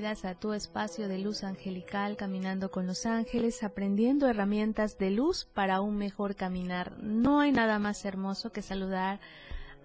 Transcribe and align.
A 0.00 0.34
tu 0.34 0.54
espacio 0.54 1.08
de 1.08 1.18
luz 1.18 1.44
angelical, 1.44 2.16
caminando 2.16 2.70
con 2.70 2.86
los 2.86 3.04
ángeles, 3.04 3.62
aprendiendo 3.62 4.28
herramientas 4.28 4.96
de 4.96 5.10
luz 5.10 5.44
para 5.44 5.82
un 5.82 5.98
mejor 5.98 6.36
caminar. 6.36 6.96
No 7.02 7.40
hay 7.40 7.52
nada 7.52 7.78
más 7.78 8.02
hermoso 8.06 8.50
que 8.50 8.62
saludar 8.62 9.20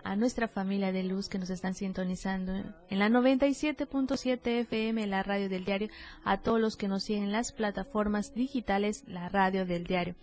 a 0.05 0.15
nuestra 0.15 0.47
familia 0.47 0.93
de 0.93 1.03
luz 1.03 1.27
que 1.27 1.37
nos 1.37 1.49
están 1.49 1.73
sintonizando 1.73 2.53
en 2.53 2.99
la 2.99 3.09
97.7 3.09 4.61
FM, 4.61 5.05
la 5.07 5.21
radio 5.21 5.49
del 5.49 5.65
diario, 5.65 5.89
a 6.23 6.37
todos 6.37 6.61
los 6.61 6.77
que 6.77 6.87
nos 6.87 7.03
siguen 7.03 7.23
en 7.23 7.31
las 7.33 7.51
plataformas 7.51 8.33
digitales, 8.33 9.03
la 9.07 9.27
radio 9.27 9.65
del 9.65 9.83
diario, 9.83 10.15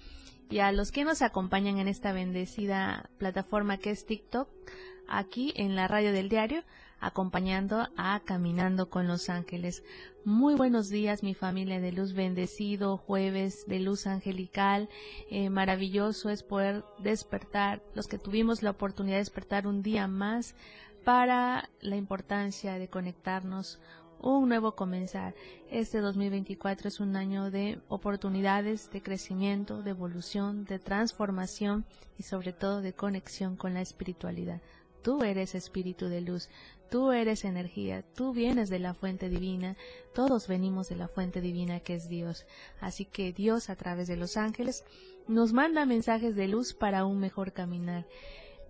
y 0.48 0.60
a 0.60 0.72
los 0.72 0.90
que 0.90 1.04
nos 1.04 1.20
acompañan 1.20 1.78
en 1.78 1.88
esta 1.88 2.12
bendecida 2.14 3.10
plataforma 3.18 3.76
que 3.76 3.90
es 3.90 4.06
TikTok, 4.06 4.48
aquí 5.06 5.52
en 5.54 5.76
la 5.76 5.86
radio 5.86 6.12
del 6.12 6.30
diario, 6.30 6.64
acompañando 7.02 7.88
a 7.96 8.20
Caminando 8.24 8.88
con 8.88 9.06
los 9.08 9.28
Ángeles. 9.28 9.82
Muy 10.24 10.54
buenos 10.54 10.88
días, 10.88 11.24
mi 11.24 11.34
familia 11.34 11.80
de 11.80 11.90
luz 11.90 12.14
bendecido, 12.14 12.96
jueves 12.96 13.66
de 13.66 13.80
luz 13.80 14.06
angelical. 14.06 14.88
Eh, 15.28 15.50
maravilloso 15.50 16.30
es 16.30 16.44
poder 16.44 16.84
despertar, 17.00 17.82
los 17.94 18.06
que 18.06 18.18
tuvimos 18.18 18.62
la 18.62 18.70
oportunidad 18.70 19.16
de 19.16 19.22
despertar 19.22 19.66
un 19.66 19.82
día 19.82 20.06
más 20.06 20.54
para 21.04 21.68
la 21.80 21.96
importancia 21.96 22.78
de 22.78 22.88
conectarnos 22.88 23.80
un 24.20 24.48
nuevo 24.48 24.76
comenzar. 24.76 25.34
Este 25.70 25.98
2024 25.98 26.86
es 26.86 27.00
un 27.00 27.16
año 27.16 27.50
de 27.50 27.80
oportunidades, 27.88 28.90
de 28.92 29.02
crecimiento, 29.02 29.82
de 29.82 29.90
evolución, 29.90 30.64
de 30.64 30.78
transformación 30.78 31.84
y 32.16 32.22
sobre 32.22 32.52
todo 32.52 32.80
de 32.80 32.92
conexión 32.92 33.56
con 33.56 33.74
la 33.74 33.80
espiritualidad. 33.80 34.60
Tú 35.02 35.22
eres 35.24 35.54
espíritu 35.54 36.08
de 36.08 36.20
luz, 36.20 36.48
tú 36.90 37.12
eres 37.12 37.44
energía, 37.44 38.02
tú 38.14 38.32
vienes 38.32 38.68
de 38.70 38.78
la 38.78 38.94
fuente 38.94 39.28
divina, 39.28 39.76
todos 40.14 40.46
venimos 40.46 40.88
de 40.88 40.96
la 40.96 41.08
fuente 41.08 41.40
divina 41.40 41.80
que 41.80 41.94
es 41.94 42.08
Dios. 42.08 42.46
Así 42.80 43.04
que 43.04 43.32
Dios 43.32 43.70
a 43.70 43.76
través 43.76 44.08
de 44.08 44.16
los 44.16 44.36
ángeles 44.36 44.84
nos 45.26 45.52
manda 45.52 45.86
mensajes 45.86 46.36
de 46.36 46.48
luz 46.48 46.74
para 46.74 47.04
un 47.04 47.18
mejor 47.18 47.52
caminar. 47.52 48.06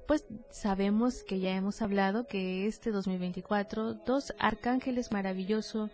Pues 0.06 0.24
sabemos 0.50 1.22
que 1.22 1.40
ya 1.40 1.54
hemos 1.56 1.80
hablado 1.80 2.26
que 2.26 2.66
este 2.66 2.90
2024 2.90 3.94
dos 3.94 4.34
arcángeles 4.38 5.12
maravillosos 5.12 5.90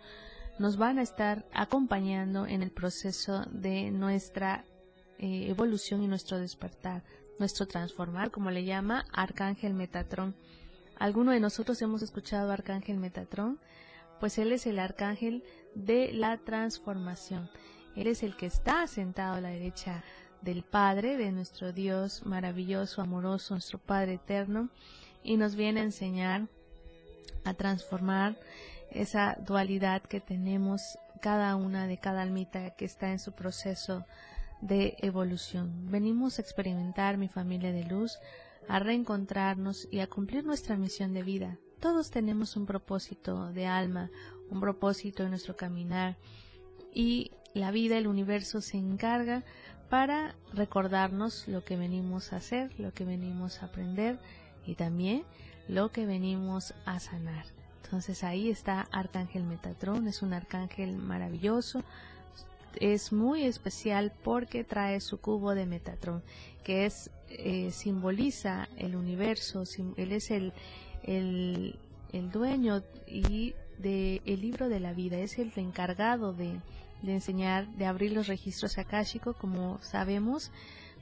nos 0.57 0.77
van 0.77 0.99
a 0.99 1.03
estar 1.03 1.45
acompañando 1.53 2.45
en 2.45 2.61
el 2.61 2.71
proceso 2.71 3.45
de 3.51 3.91
nuestra 3.91 4.65
eh, 5.17 5.47
evolución 5.49 6.03
y 6.03 6.07
nuestro 6.07 6.37
despertar, 6.37 7.03
nuestro 7.39 7.67
transformar, 7.67 8.31
como 8.31 8.51
le 8.51 8.65
llama 8.65 9.05
Arcángel 9.11 9.73
Metatrón. 9.73 10.35
¿Alguno 10.97 11.31
de 11.31 11.39
nosotros 11.39 11.81
hemos 11.81 12.01
escuchado 12.01 12.51
Arcángel 12.51 12.97
Metatrón? 12.97 13.59
Pues 14.19 14.37
él 14.37 14.51
es 14.51 14.67
el 14.67 14.79
arcángel 14.79 15.43
de 15.73 16.11
la 16.11 16.37
transformación. 16.37 17.49
Él 17.95 18.07
es 18.07 18.21
el 18.21 18.35
que 18.35 18.45
está 18.45 18.85
sentado 18.87 19.35
a 19.35 19.41
la 19.41 19.49
derecha 19.49 20.03
del 20.41 20.63
Padre, 20.63 21.17
de 21.17 21.31
nuestro 21.31 21.71
Dios 21.71 22.25
maravilloso, 22.25 23.01
amoroso, 23.01 23.53
nuestro 23.53 23.79
Padre 23.79 24.15
eterno, 24.15 24.69
y 25.23 25.37
nos 25.37 25.55
viene 25.55 25.81
a 25.81 25.83
enseñar 25.83 26.47
a 27.45 27.53
transformar 27.53 28.37
esa 28.91 29.37
dualidad 29.39 30.01
que 30.01 30.19
tenemos 30.19 30.97
cada 31.21 31.55
una 31.55 31.87
de 31.87 31.97
cada 31.97 32.21
almita 32.21 32.71
que 32.71 32.85
está 32.85 33.11
en 33.11 33.19
su 33.19 33.33
proceso 33.33 34.05
de 34.61 34.95
evolución. 34.99 35.89
Venimos 35.89 36.37
a 36.37 36.41
experimentar, 36.41 37.17
mi 37.17 37.27
familia 37.27 37.71
de 37.71 37.85
luz, 37.85 38.17
a 38.67 38.79
reencontrarnos 38.79 39.87
y 39.91 39.99
a 39.99 40.07
cumplir 40.07 40.45
nuestra 40.45 40.75
misión 40.77 41.13
de 41.13 41.23
vida. 41.23 41.57
Todos 41.79 42.11
tenemos 42.11 42.55
un 42.55 42.65
propósito 42.65 43.51
de 43.51 43.65
alma, 43.65 44.09
un 44.49 44.59
propósito 44.59 45.23
en 45.23 45.29
nuestro 45.29 45.55
caminar 45.55 46.17
y 46.93 47.31
la 47.53 47.71
vida, 47.71 47.97
el 47.97 48.07
universo 48.07 48.61
se 48.61 48.77
encarga 48.77 49.43
para 49.89 50.35
recordarnos 50.53 51.47
lo 51.47 51.63
que 51.63 51.77
venimos 51.77 52.31
a 52.31 52.37
hacer, 52.37 52.79
lo 52.79 52.93
que 52.93 53.05
venimos 53.05 53.61
a 53.61 53.67
aprender 53.67 54.19
y 54.65 54.75
también 54.75 55.23
lo 55.67 55.91
que 55.91 56.05
venimos 56.05 56.73
a 56.85 56.99
sanar. 56.99 57.45
Entonces 57.83 58.23
ahí 58.23 58.49
está 58.49 58.87
Arcángel 58.91 59.43
Metatrón, 59.43 60.07
es 60.07 60.21
un 60.21 60.33
arcángel 60.33 60.97
maravilloso, 60.97 61.83
es 62.79 63.11
muy 63.11 63.43
especial 63.43 64.13
porque 64.23 64.63
trae 64.63 64.99
su 64.99 65.19
cubo 65.19 65.55
de 65.55 65.65
Metatrón, 65.65 66.23
que 66.63 66.85
es 66.85 67.09
eh, 67.29 67.71
simboliza 67.71 68.67
el 68.77 68.95
universo, 68.95 69.63
él 69.97 70.11
es 70.11 70.31
el, 70.31 70.53
el, 71.03 71.75
dueño 72.31 72.83
y 73.07 73.53
de 73.77 74.21
el 74.25 74.41
libro 74.41 74.69
de 74.69 74.79
la 74.79 74.93
vida, 74.93 75.17
es 75.19 75.37
el 75.37 75.51
encargado 75.55 76.33
de, 76.33 76.59
de 77.01 77.13
enseñar, 77.13 77.67
de 77.75 77.85
abrir 77.85 78.11
los 78.11 78.27
registros 78.27 78.77
akáshicos, 78.77 79.35
como 79.35 79.79
sabemos, 79.81 80.51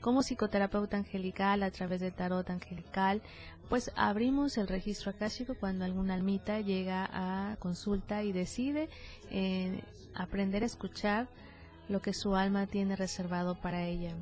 como 0.00 0.22
psicoterapeuta 0.22 0.96
angelical 0.96 1.62
a 1.62 1.70
través 1.70 2.00
de 2.00 2.10
tarot 2.10 2.48
angelical, 2.50 3.22
pues 3.68 3.90
abrimos 3.96 4.56
el 4.56 4.68
registro 4.68 5.10
akáshico 5.10 5.54
cuando 5.58 5.84
alguna 5.84 6.14
almita 6.14 6.60
llega 6.60 7.08
a 7.12 7.56
consulta 7.56 8.22
y 8.22 8.32
decide 8.32 8.88
eh, 9.30 9.82
aprender 10.14 10.62
a 10.62 10.66
escuchar 10.66 11.28
lo 11.88 12.00
que 12.00 12.12
su 12.12 12.36
alma 12.36 12.66
tiene 12.66 12.96
reservado 12.96 13.54
para 13.54 13.86
ella. 13.86 14.14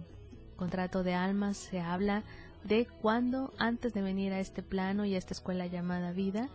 Contrato 0.56 1.02
de 1.02 1.14
almas 1.14 1.56
se 1.56 1.80
habla 1.80 2.22
de 2.64 2.86
cuando 2.86 3.52
antes 3.58 3.92
de 3.92 4.02
venir 4.02 4.32
a 4.32 4.40
este 4.40 4.62
plano 4.62 5.04
y 5.04 5.14
a 5.14 5.18
esta 5.18 5.34
escuela 5.34 5.66
llamada 5.66 6.12
vida, 6.12 6.48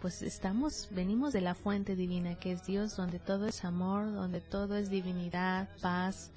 pues 0.00 0.22
estamos, 0.22 0.88
venimos 0.90 1.32
de 1.32 1.40
la 1.40 1.54
fuente 1.54 1.96
divina 1.96 2.38
que 2.38 2.52
es 2.52 2.66
Dios, 2.66 2.96
donde 2.96 3.18
todo 3.18 3.46
es 3.46 3.64
amor, 3.64 4.12
donde 4.12 4.40
todo 4.40 4.76
es 4.76 4.90
divinidad, 4.90 5.68
paz, 5.80 6.30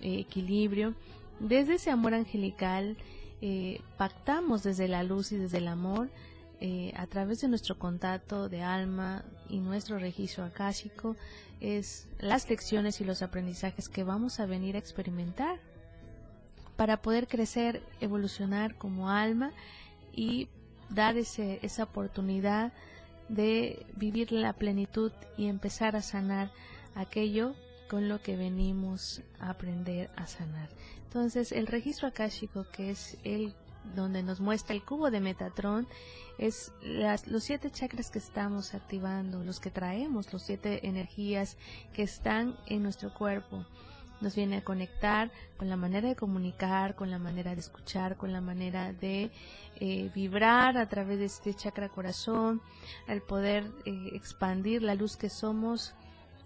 eh, 0.00 0.20
equilibrio. 0.20 0.94
Desde 1.40 1.74
ese 1.74 1.90
amor 1.90 2.14
angelical 2.14 2.96
eh, 3.42 3.80
pactamos 3.96 4.62
desde 4.62 4.86
la 4.86 5.02
luz 5.02 5.32
y 5.32 5.36
desde 5.36 5.58
el 5.58 5.68
amor 5.68 6.10
eh, 6.60 6.92
a 6.96 7.06
través 7.06 7.40
de 7.40 7.48
nuestro 7.48 7.78
contacto 7.78 8.48
de 8.48 8.62
alma 8.62 9.24
y 9.48 9.60
nuestro 9.60 9.98
registro 9.98 10.44
akáshico 10.44 11.16
es 11.60 12.06
las 12.18 12.48
lecciones 12.50 13.00
y 13.00 13.04
los 13.04 13.22
aprendizajes 13.22 13.88
que 13.88 14.04
vamos 14.04 14.40
a 14.40 14.46
venir 14.46 14.76
a 14.76 14.78
experimentar 14.78 15.58
para 16.76 17.00
poder 17.00 17.28
crecer, 17.28 17.82
evolucionar 18.00 18.74
como 18.76 19.10
alma 19.10 19.52
y 20.12 20.48
dar 20.90 21.16
ese, 21.16 21.60
esa 21.62 21.84
oportunidad 21.84 22.72
de 23.28 23.86
vivir 23.96 24.32
la 24.32 24.52
plenitud 24.52 25.12
y 25.38 25.46
empezar 25.46 25.96
a 25.96 26.02
sanar 26.02 26.50
aquello 26.94 27.54
con 27.88 28.08
lo 28.08 28.20
que 28.22 28.36
venimos 28.36 29.22
a 29.38 29.50
aprender 29.50 30.10
a 30.16 30.26
sanar. 30.26 30.68
Entonces, 31.04 31.52
el 31.52 31.66
registro 31.66 32.08
akáshico, 32.08 32.66
que 32.70 32.90
es 32.90 33.16
el 33.24 33.54
donde 33.94 34.22
nos 34.22 34.40
muestra 34.40 34.74
el 34.74 34.84
cubo 34.84 35.10
de 35.10 35.20
Metatron, 35.20 35.86
es 36.38 36.72
las, 36.82 37.26
los 37.26 37.44
siete 37.44 37.70
chakras 37.70 38.10
que 38.10 38.18
estamos 38.18 38.74
activando, 38.74 39.44
los 39.44 39.60
que 39.60 39.70
traemos, 39.70 40.32
los 40.32 40.42
siete 40.42 40.86
energías 40.86 41.56
que 41.92 42.02
están 42.02 42.56
en 42.66 42.82
nuestro 42.82 43.12
cuerpo. 43.12 43.64
Nos 44.20 44.36
viene 44.36 44.58
a 44.58 44.64
conectar 44.64 45.30
con 45.56 45.70
la 45.70 45.76
manera 45.76 46.08
de 46.08 46.16
comunicar, 46.16 46.94
con 46.94 47.10
la 47.10 47.18
manera 47.18 47.54
de 47.54 47.60
escuchar, 47.60 48.16
con 48.16 48.32
la 48.32 48.42
manera 48.42 48.92
de 48.92 49.30
eh, 49.76 50.10
vibrar 50.14 50.76
a 50.76 50.88
través 50.88 51.18
de 51.18 51.24
este 51.24 51.54
chakra 51.54 51.88
corazón, 51.88 52.60
al 53.08 53.22
poder 53.22 53.70
eh, 53.86 54.10
expandir 54.12 54.82
la 54.82 54.94
luz 54.94 55.16
que 55.16 55.30
somos 55.30 55.94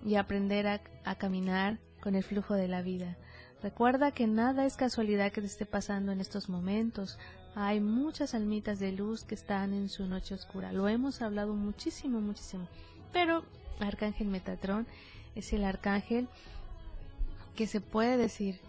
y 0.05 0.15
aprender 0.15 0.69
a, 0.69 0.83
a 1.05 1.17
caminar 1.17 1.79
con 2.01 2.15
el 2.15 2.23
flujo 2.23 2.55
de 2.55 2.69
la 2.69 2.83
vida. 2.83 3.17
Recuerda 3.65 4.13
que 4.13 4.27
nada 4.27 4.67
es 4.67 4.77
casualidad 4.77 5.33
que 5.33 5.41
te 5.41 5.47
esté 5.47 5.65
pasando 5.65 6.13
en 6.13 6.21
estos 6.21 6.51
momentos. 6.51 7.19
Hay 7.55 7.81
muchas 7.81 8.35
almitas 8.35 8.79
de 8.79 8.93
luz 8.93 9.25
que 9.25 9.35
están 9.35 9.73
en 9.73 9.89
su 9.89 10.05
noche 10.07 10.35
oscura. 10.35 10.71
Lo 10.71 10.87
hemos 10.87 11.23
hablado 11.23 11.55
muchísimo, 11.55 12.21
muchísimo. 12.21 12.69
Pero 13.11 13.43
Arcángel 13.81 14.29
Metatrón 14.29 14.87
es 15.35 15.51
el 15.55 15.65
arcángel 15.65 16.29
que 17.57 17.67
se 17.67 17.81
puede 17.81 18.19
decir 18.19 18.61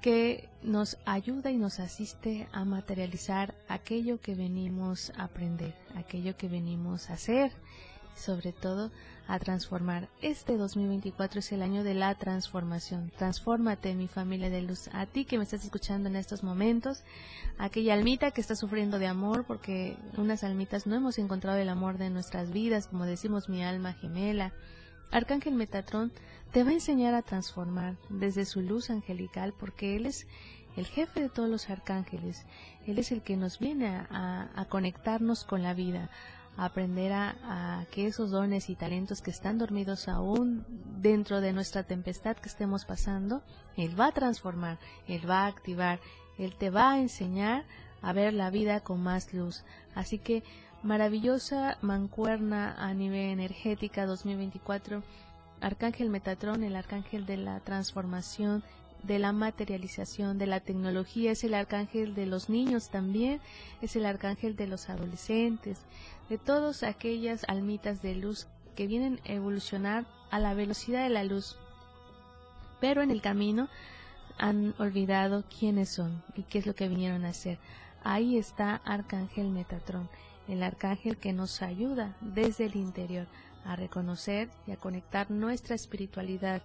que 0.00 0.48
nos 0.62 0.96
ayuda 1.06 1.50
y 1.50 1.56
nos 1.56 1.80
asiste 1.80 2.46
a 2.52 2.64
materializar 2.64 3.52
aquello 3.66 4.20
que 4.20 4.36
venimos 4.36 5.10
a 5.16 5.24
aprender, 5.24 5.74
aquello 5.96 6.36
que 6.36 6.46
venimos 6.46 7.10
a 7.10 7.14
hacer, 7.14 7.50
sobre 8.14 8.52
todo 8.52 8.92
a 9.28 9.38
transformar. 9.38 10.08
Este 10.22 10.56
2024 10.56 11.40
es 11.40 11.52
el 11.52 11.62
año 11.62 11.82
de 11.82 11.94
la 11.94 12.14
transformación. 12.14 13.10
Transfórmate, 13.16 13.94
mi 13.94 14.08
familia 14.08 14.50
de 14.50 14.62
luz. 14.62 14.88
A 14.92 15.06
ti 15.06 15.24
que 15.24 15.38
me 15.38 15.44
estás 15.44 15.64
escuchando 15.64 16.08
en 16.08 16.16
estos 16.16 16.42
momentos, 16.42 17.02
aquella 17.58 17.94
almita 17.94 18.30
que 18.30 18.40
está 18.40 18.54
sufriendo 18.54 18.98
de 18.98 19.06
amor, 19.06 19.44
porque 19.44 19.96
unas 20.16 20.44
almitas 20.44 20.86
no 20.86 20.94
hemos 20.94 21.18
encontrado 21.18 21.58
el 21.58 21.68
amor 21.68 21.98
de 21.98 22.10
nuestras 22.10 22.52
vidas, 22.52 22.86
como 22.86 23.04
decimos 23.04 23.48
mi 23.48 23.64
alma 23.64 23.94
gemela. 23.94 24.52
Arcángel 25.10 25.54
Metatrón 25.54 26.12
te 26.52 26.62
va 26.62 26.70
a 26.70 26.74
enseñar 26.74 27.14
a 27.14 27.22
transformar 27.22 27.96
desde 28.08 28.44
su 28.44 28.60
luz 28.60 28.90
angelical, 28.90 29.54
porque 29.58 29.96
él 29.96 30.06
es 30.06 30.26
el 30.76 30.86
jefe 30.86 31.20
de 31.20 31.28
todos 31.28 31.48
los 31.48 31.70
arcángeles. 31.70 32.44
Él 32.86 32.98
es 32.98 33.10
el 33.10 33.22
que 33.22 33.36
nos 33.36 33.58
viene 33.58 33.88
a, 33.88 34.50
a 34.54 34.64
conectarnos 34.66 35.44
con 35.44 35.62
la 35.62 35.74
vida, 35.74 36.10
aprender 36.56 37.12
a, 37.12 37.84
que 37.90 38.06
esos 38.06 38.30
dones 38.30 38.70
y 38.70 38.76
talentos 38.76 39.20
que 39.20 39.30
están 39.30 39.58
dormidos 39.58 40.08
aún 40.08 40.64
dentro 41.00 41.40
de 41.40 41.52
nuestra 41.52 41.82
tempestad 41.82 42.36
que 42.36 42.48
estemos 42.48 42.84
pasando, 42.84 43.42
Él 43.76 43.98
va 43.98 44.08
a 44.08 44.12
transformar, 44.12 44.78
Él 45.06 45.28
va 45.28 45.44
a 45.44 45.46
activar, 45.46 46.00
Él 46.38 46.54
te 46.56 46.70
va 46.70 46.92
a 46.92 47.00
enseñar 47.00 47.64
a 48.02 48.12
ver 48.12 48.32
la 48.32 48.50
vida 48.50 48.80
con 48.80 49.02
más 49.02 49.34
luz. 49.34 49.64
Así 49.94 50.18
que 50.18 50.42
maravillosa 50.82 51.78
mancuerna 51.82 52.74
a 52.78 52.94
nivel 52.94 53.30
energética 53.30 54.06
2024. 54.06 55.02
Arcángel 55.60 56.10
Metatrón, 56.10 56.64
el 56.64 56.76
arcángel 56.76 57.26
de 57.26 57.38
la 57.38 57.60
transformación, 57.60 58.62
de 59.06 59.18
la 59.18 59.32
materialización, 59.32 60.38
de 60.38 60.46
la 60.46 60.60
tecnología, 60.60 61.32
es 61.32 61.44
el 61.44 61.54
arcángel 61.54 62.14
de 62.14 62.26
los 62.26 62.48
niños 62.48 62.90
también, 62.90 63.40
es 63.82 63.96
el 63.96 64.06
arcángel 64.06 64.56
de 64.56 64.66
los 64.66 64.88
adolescentes, 64.88 65.78
de 66.28 66.38
todas 66.38 66.82
aquellas 66.82 67.44
almitas 67.48 68.02
de 68.02 68.14
luz 68.14 68.48
que 68.74 68.86
vienen 68.86 69.20
a 69.26 69.32
evolucionar 69.32 70.06
a 70.30 70.38
la 70.38 70.54
velocidad 70.54 71.02
de 71.02 71.10
la 71.10 71.24
luz. 71.24 71.56
Pero 72.80 73.02
en 73.02 73.10
el 73.10 73.22
camino 73.22 73.68
han 74.38 74.74
olvidado 74.78 75.44
quiénes 75.58 75.88
son 75.88 76.22
y 76.34 76.42
qué 76.42 76.58
es 76.58 76.66
lo 76.66 76.74
que 76.74 76.88
vinieron 76.88 77.24
a 77.24 77.30
hacer. 77.30 77.58
Ahí 78.04 78.36
está 78.36 78.76
Arcángel 78.84 79.48
Metatrón, 79.48 80.08
el 80.48 80.62
arcángel 80.62 81.16
que 81.16 81.32
nos 81.32 81.62
ayuda 81.62 82.16
desde 82.20 82.66
el 82.66 82.76
interior 82.76 83.26
a 83.64 83.76
reconocer 83.76 84.48
y 84.66 84.72
a 84.72 84.76
conectar 84.76 85.30
nuestra 85.30 85.74
espiritualidad. 85.74 86.62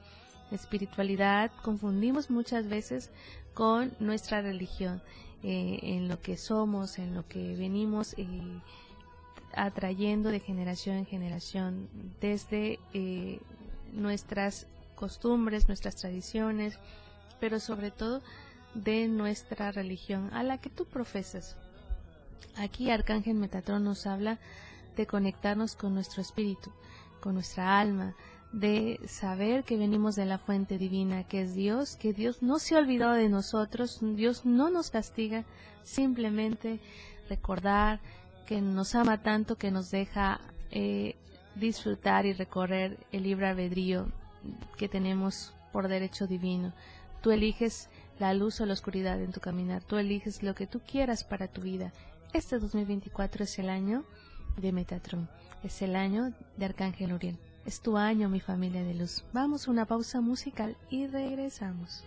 Espiritualidad 0.51 1.51
confundimos 1.63 2.29
muchas 2.29 2.67
veces 2.67 3.09
con 3.53 3.93
nuestra 3.99 4.41
religión, 4.41 5.01
eh, 5.43 5.79
en 5.81 6.07
lo 6.07 6.21
que 6.21 6.37
somos, 6.37 6.99
en 6.99 7.15
lo 7.15 7.27
que 7.27 7.55
venimos. 7.55 8.13
Eh, 8.17 8.61
atrayendo 9.53 10.29
de 10.29 10.39
generación 10.39 10.97
en 10.97 11.05
generación 11.05 11.89
desde 12.19 12.79
eh, 12.93 13.39
nuestras 13.93 14.67
costumbres, 14.95 15.67
nuestras 15.67 15.95
tradiciones, 15.95 16.77
pero 17.39 17.59
sobre 17.59 17.91
todo 17.91 18.21
de 18.73 19.07
nuestra 19.07 19.71
religión 19.71 20.29
a 20.33 20.43
la 20.43 20.59
que 20.59 20.69
tú 20.69 20.85
profesas. 20.85 21.57
Aquí 22.55 22.89
Arcángel 22.89 23.35
Metatrón 23.35 23.83
nos 23.83 24.05
habla 24.07 24.39
de 24.95 25.07
conectarnos 25.07 25.75
con 25.75 25.93
nuestro 25.93 26.21
espíritu, 26.21 26.71
con 27.19 27.33
nuestra 27.33 27.79
alma, 27.79 28.15
de 28.51 28.99
saber 29.07 29.63
que 29.63 29.77
venimos 29.77 30.15
de 30.15 30.25
la 30.25 30.37
fuente 30.37 30.77
divina, 30.77 31.23
que 31.23 31.41
es 31.41 31.55
Dios, 31.55 31.95
que 31.95 32.13
Dios 32.13 32.41
no 32.41 32.59
se 32.59 32.75
ha 32.75 32.79
olvidado 32.79 33.13
de 33.13 33.29
nosotros, 33.29 33.99
Dios 34.01 34.45
no 34.45 34.69
nos 34.69 34.89
castiga, 34.89 35.45
simplemente 35.83 36.79
recordar 37.29 38.01
que 38.45 38.61
nos 38.61 38.95
ama 38.95 39.21
tanto 39.23 39.57
que 39.57 39.71
nos 39.71 39.89
deja 39.91 40.41
eh, 40.71 41.15
disfrutar 41.55 42.25
y 42.25 42.33
recorrer 42.33 42.97
el 43.11 43.23
libre 43.23 43.47
albedrío 43.47 44.07
que 44.77 44.89
tenemos 44.89 45.53
por 45.71 45.87
derecho 45.87 46.27
divino. 46.27 46.73
Tú 47.21 47.31
eliges 47.31 47.89
la 48.19 48.33
luz 48.33 48.59
o 48.59 48.65
la 48.65 48.73
oscuridad 48.73 49.21
en 49.21 49.31
tu 49.31 49.39
caminar, 49.39 49.83
tú 49.83 49.95
eliges 49.97 50.43
lo 50.43 50.55
que 50.55 50.67
tú 50.67 50.81
quieras 50.81 51.23
para 51.23 51.47
tu 51.47 51.61
vida. 51.61 51.93
Este 52.33 52.59
2024 52.59 53.45
es 53.45 53.59
el 53.59 53.69
año 53.69 54.03
de 54.57 54.71
Metatron, 54.71 55.29
es 55.63 55.81
el 55.81 55.95
año 55.95 56.33
de 56.57 56.65
Arcángel 56.65 57.13
Uriel. 57.13 57.37
Es 57.65 57.79
tu 57.81 57.97
año, 57.97 58.27
mi 58.29 58.39
familia 58.39 58.83
de 58.83 58.93
luz. 58.93 59.23
Vamos 59.33 59.67
a 59.67 59.71
una 59.71 59.85
pausa 59.85 60.21
musical 60.21 60.75
y 60.89 61.07
regresamos. 61.07 62.03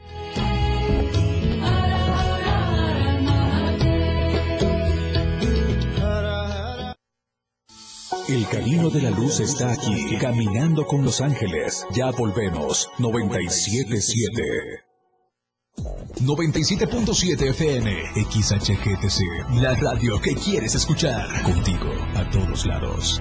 El 8.26 8.48
camino 8.48 8.88
de 8.88 9.02
la 9.02 9.10
luz 9.10 9.40
está 9.40 9.70
aquí, 9.70 10.16
caminando 10.18 10.86
con 10.86 11.04
los 11.04 11.20
ángeles. 11.20 11.86
Ya 11.92 12.10
volvemos. 12.10 12.88
977. 12.98 14.84
97.7 16.20 17.50
FM, 17.50 17.92
XHGTC, 18.30 19.60
la 19.60 19.74
radio 19.74 20.20
que 20.20 20.34
quieres 20.34 20.74
escuchar. 20.74 21.42
Contigo, 21.42 21.92
a 22.14 22.30
todos 22.30 22.64
lados. 22.64 23.20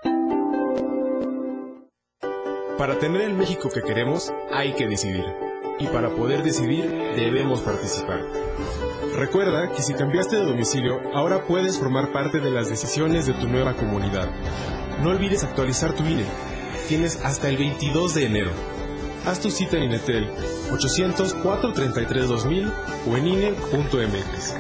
Para 2.78 3.00
tener 3.00 3.22
el 3.22 3.34
México 3.34 3.70
que 3.74 3.82
queremos, 3.82 4.34
hay 4.52 4.74
que 4.74 4.88
decidir. 4.88 5.24
Y 5.80 5.88
para 5.88 6.10
poder 6.10 6.44
decidir, 6.44 6.84
debemos 7.16 7.62
participar. 7.62 8.26
Recuerda 9.16 9.72
que 9.72 9.82
si 9.82 9.94
cambiaste 9.94 10.36
de 10.36 10.46
domicilio, 10.46 11.00
ahora 11.14 11.46
puedes 11.46 11.80
formar 11.80 12.12
parte 12.12 12.42
de 12.42 12.52
las 12.52 12.70
decisiones 12.70 13.26
de 13.26 13.34
tu 13.34 13.48
nueva 13.48 13.76
comunidad. 13.76 14.30
No 15.02 15.12
olvides 15.12 15.46
actualizar 15.46 15.94
tu 15.94 16.04
INE. 16.04 16.26
Tienes 16.90 17.24
hasta 17.24 17.48
el 17.48 17.56
22 17.56 18.16
de 18.16 18.26
enero. 18.26 18.52
Haz 19.26 19.40
tu 19.40 19.50
cita 19.52 19.78
en 19.78 19.84
Inetel 19.84 20.28
800-433-2000 20.72 22.72
o 23.08 23.18
en 23.18 23.28
INE.mx. 23.28 24.56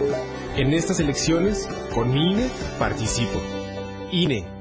En 0.56 0.74
estas 0.74 1.00
elecciones, 1.00 1.68
con 1.94 2.13
mi 2.13 2.34
INE, 2.34 2.48
participo. 2.77 3.41
INE. 4.12 4.61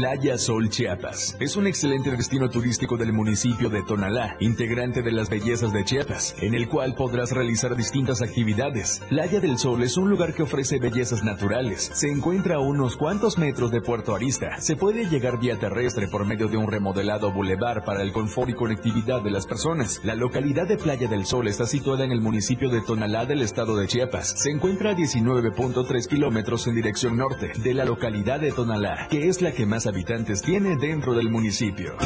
Playa 0.00 0.38
Sol 0.38 0.70
Chiapas. 0.70 1.36
Es 1.40 1.56
un 1.56 1.66
excelente 1.66 2.10
destino 2.10 2.48
turístico 2.48 2.96
del 2.96 3.12
municipio 3.12 3.68
de 3.68 3.82
Tonalá, 3.82 4.34
integrante 4.40 5.02
de 5.02 5.12
las 5.12 5.28
bellezas 5.28 5.74
de 5.74 5.84
Chiapas, 5.84 6.34
en 6.40 6.54
el 6.54 6.70
cual 6.70 6.94
podrás 6.94 7.32
realizar 7.32 7.76
distintas 7.76 8.22
actividades. 8.22 9.02
Playa 9.10 9.40
del 9.40 9.58
Sol 9.58 9.82
es 9.82 9.98
un 9.98 10.08
lugar 10.08 10.32
que 10.32 10.44
ofrece 10.44 10.78
bellezas 10.78 11.22
naturales. 11.22 11.90
Se 11.92 12.10
encuentra 12.10 12.54
a 12.54 12.60
unos 12.60 12.96
cuantos 12.96 13.36
metros 13.36 13.70
de 13.72 13.82
Puerto 13.82 14.14
Arista. 14.14 14.58
Se 14.58 14.74
puede 14.74 15.06
llegar 15.06 15.38
vía 15.38 15.58
terrestre 15.58 16.08
por 16.08 16.24
medio 16.24 16.48
de 16.48 16.56
un 16.56 16.70
remodelado 16.70 17.30
bulevar 17.30 17.84
para 17.84 18.00
el 18.00 18.12
confort 18.12 18.48
y 18.48 18.54
conectividad 18.54 19.20
de 19.20 19.32
las 19.32 19.46
personas. 19.46 20.00
La 20.02 20.14
localidad 20.14 20.66
de 20.66 20.78
Playa 20.78 21.08
del 21.08 21.26
Sol 21.26 21.46
está 21.46 21.66
situada 21.66 22.06
en 22.06 22.12
el 22.12 22.22
municipio 22.22 22.70
de 22.70 22.80
Tonalá 22.80 23.26
del 23.26 23.42
estado 23.42 23.76
de 23.76 23.86
Chiapas. 23.86 24.30
Se 24.30 24.50
encuentra 24.50 24.92
a 24.92 24.96
19.3 24.96 26.06
kilómetros 26.06 26.66
en 26.68 26.74
dirección 26.74 27.18
norte 27.18 27.52
de 27.62 27.74
la 27.74 27.84
localidad 27.84 28.40
de 28.40 28.50
Tonalá, 28.50 29.06
que 29.10 29.28
es 29.28 29.42
la 29.42 29.52
que 29.52 29.66
más 29.66 29.89
habitantes 29.90 30.40
tiene 30.42 30.76
dentro 30.76 31.14
del 31.14 31.28
municipio. 31.28 31.96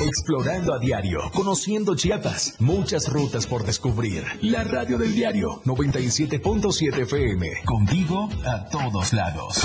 Explorando 0.00 0.74
a 0.74 0.78
diario, 0.78 1.20
conociendo 1.32 1.94
Chiapas, 1.94 2.56
muchas 2.58 3.12
rutas 3.12 3.46
por 3.46 3.64
descubrir. 3.64 4.24
La 4.42 4.64
radio 4.64 4.98
del 4.98 5.14
diario 5.14 5.62
97.7 5.64 7.02
FM, 7.02 7.48
contigo 7.64 8.28
a 8.44 8.68
todos 8.68 9.12
lados. 9.12 9.62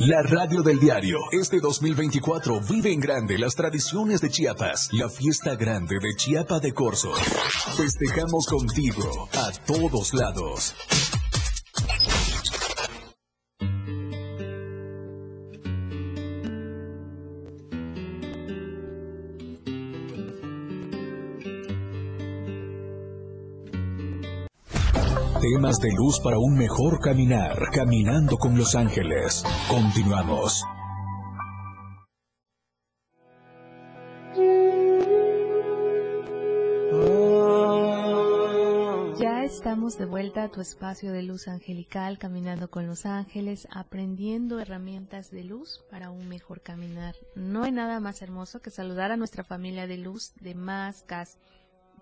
La 0.00 0.22
radio 0.22 0.62
del 0.62 0.80
diario. 0.80 1.18
Este 1.30 1.60
2024 1.60 2.60
vive 2.62 2.90
en 2.90 3.00
grande 3.00 3.36
las 3.36 3.54
tradiciones 3.54 4.22
de 4.22 4.30
Chiapas, 4.30 4.88
la 4.92 5.10
fiesta 5.10 5.56
grande 5.56 5.96
de 6.00 6.14
Chiapa 6.16 6.58
de 6.58 6.72
Corzo. 6.72 7.12
Festejamos 7.76 8.46
contigo 8.46 9.28
a 9.34 9.52
todos 9.66 10.14
lados. 10.14 10.74
De 25.60 25.92
luz 25.92 26.18
para 26.20 26.38
un 26.38 26.56
mejor 26.56 27.00
caminar, 27.00 27.54
caminando 27.70 28.38
con 28.38 28.56
los 28.56 28.74
ángeles. 28.74 29.44
Continuamos. 29.68 30.64
Ya 39.20 39.44
estamos 39.44 39.98
de 39.98 40.06
vuelta 40.06 40.44
a 40.44 40.48
tu 40.48 40.62
espacio 40.62 41.12
de 41.12 41.22
luz 41.22 41.46
angelical, 41.46 42.16
caminando 42.16 42.70
con 42.70 42.86
los 42.86 43.04
ángeles, 43.04 43.68
aprendiendo 43.70 44.60
herramientas 44.60 45.30
de 45.30 45.44
luz 45.44 45.84
para 45.90 46.08
un 46.08 46.26
mejor 46.26 46.62
caminar. 46.62 47.14
No 47.34 47.64
hay 47.64 47.72
nada 47.72 48.00
más 48.00 48.22
hermoso 48.22 48.60
que 48.60 48.70
saludar 48.70 49.12
a 49.12 49.18
nuestra 49.18 49.44
familia 49.44 49.86
de 49.86 49.98
luz 49.98 50.32
de 50.40 50.54
más 50.54 51.04
gas 51.06 51.36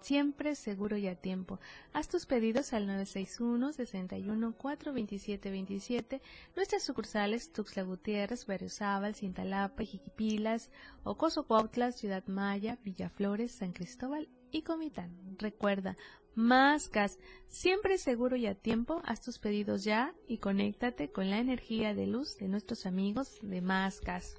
siempre 0.01 0.55
seguro 0.55 0.97
y 0.97 1.07
a 1.09 1.15
tiempo. 1.15 1.61
Haz 1.93 2.09
tus 2.09 2.27
pedidos 2.27 2.73
al 2.73 2.87
961 2.87 3.73
61 3.73 4.53
427 4.53 5.51
27. 5.51 6.23
Nuestras 6.57 6.83
sucursales 6.83 7.53
Tuxtla 7.53 7.83
Gutiérrez, 7.83 8.47
Berriozábal, 8.47 9.15
Cintalapa, 9.15 9.83
Jiquipilas, 9.83 10.71
Ocoso 11.05 11.47
Cuautla, 11.47 11.93
Ciudad 11.93 12.27
Maya, 12.27 12.79
Villaflores, 12.85 13.53
San 13.53 13.73
Cristóbal 13.73 14.29
y 14.51 14.63
Comitán. 14.63 15.37
Recuerda, 15.39 15.97
más 16.35 16.91
gas, 16.91 17.19
siempre 17.49 17.99
seguro 17.99 18.37
y 18.37 18.47
a 18.47 18.55
tiempo. 18.55 19.03
Haz 19.05 19.21
tus 19.21 19.41
pedidos 19.41 19.83
ya 19.83 20.15
y 20.29 20.39
conéctate 20.39 21.11
con 21.11 21.31
la 21.31 21.39
energía 21.39 21.95
de 21.95 22.07
luz 22.07 22.37
de 22.39 22.47
nuestros 22.47 22.87
amigos 22.87 23.39
de 23.43 23.61
Más 23.61 24.01
Gas. 24.01 24.37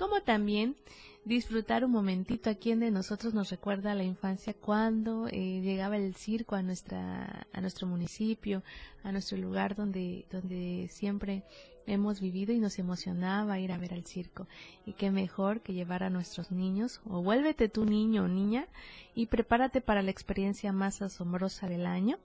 Como 0.00 0.22
también 0.22 0.76
disfrutar 1.26 1.84
un 1.84 1.90
momentito 1.90 2.48
a 2.48 2.54
quien 2.54 2.80
de 2.80 2.90
nosotros 2.90 3.34
nos 3.34 3.50
recuerda 3.50 3.94
la 3.94 4.02
infancia 4.02 4.54
cuando 4.54 5.28
eh, 5.28 5.60
llegaba 5.60 5.98
el 5.98 6.14
circo 6.14 6.56
a 6.56 6.62
nuestra 6.62 7.46
a 7.52 7.60
nuestro 7.60 7.86
municipio 7.86 8.62
a 9.02 9.12
nuestro 9.12 9.36
lugar 9.36 9.76
donde 9.76 10.24
donde 10.32 10.88
siempre 10.90 11.42
hemos 11.86 12.18
vivido 12.18 12.54
y 12.54 12.60
nos 12.60 12.78
emocionaba 12.78 13.60
ir 13.60 13.72
a 13.72 13.78
ver 13.78 13.92
al 13.92 14.06
circo. 14.06 14.48
Y 14.86 14.94
qué 14.94 15.10
mejor 15.10 15.60
que 15.60 15.74
llevar 15.74 16.02
a 16.02 16.08
nuestros 16.08 16.50
niños 16.50 17.02
o 17.04 17.22
vuélvete 17.22 17.68
tu 17.68 17.84
niño 17.84 18.24
o 18.24 18.28
niña 18.28 18.68
y 19.14 19.26
prepárate 19.26 19.82
para 19.82 20.00
la 20.00 20.12
experiencia 20.12 20.72
más 20.72 21.02
asombrosa 21.02 21.68
del 21.68 21.84
año 21.84 22.18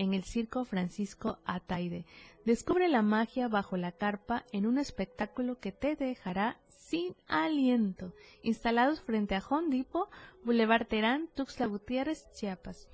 en 0.00 0.14
el 0.14 0.24
Circo 0.24 0.64
Francisco 0.64 1.38
Ataide. 1.44 2.06
Descubre 2.46 2.88
la 2.88 3.02
magia 3.02 3.48
bajo 3.48 3.76
la 3.76 3.92
carpa 3.92 4.46
en 4.50 4.64
un 4.64 4.78
espectáculo 4.78 5.60
que 5.60 5.72
te 5.72 5.94
dejará 5.94 6.58
sin 6.68 7.14
aliento, 7.28 8.14
instalados 8.42 9.02
frente 9.02 9.34
a 9.34 9.42
Hondipo, 9.46 10.08
Boulevard 10.42 10.86
Terán, 10.86 11.28
Tuxtla 11.34 11.66
Gutiérrez, 11.66 12.32
Chiapas. 12.32 12.88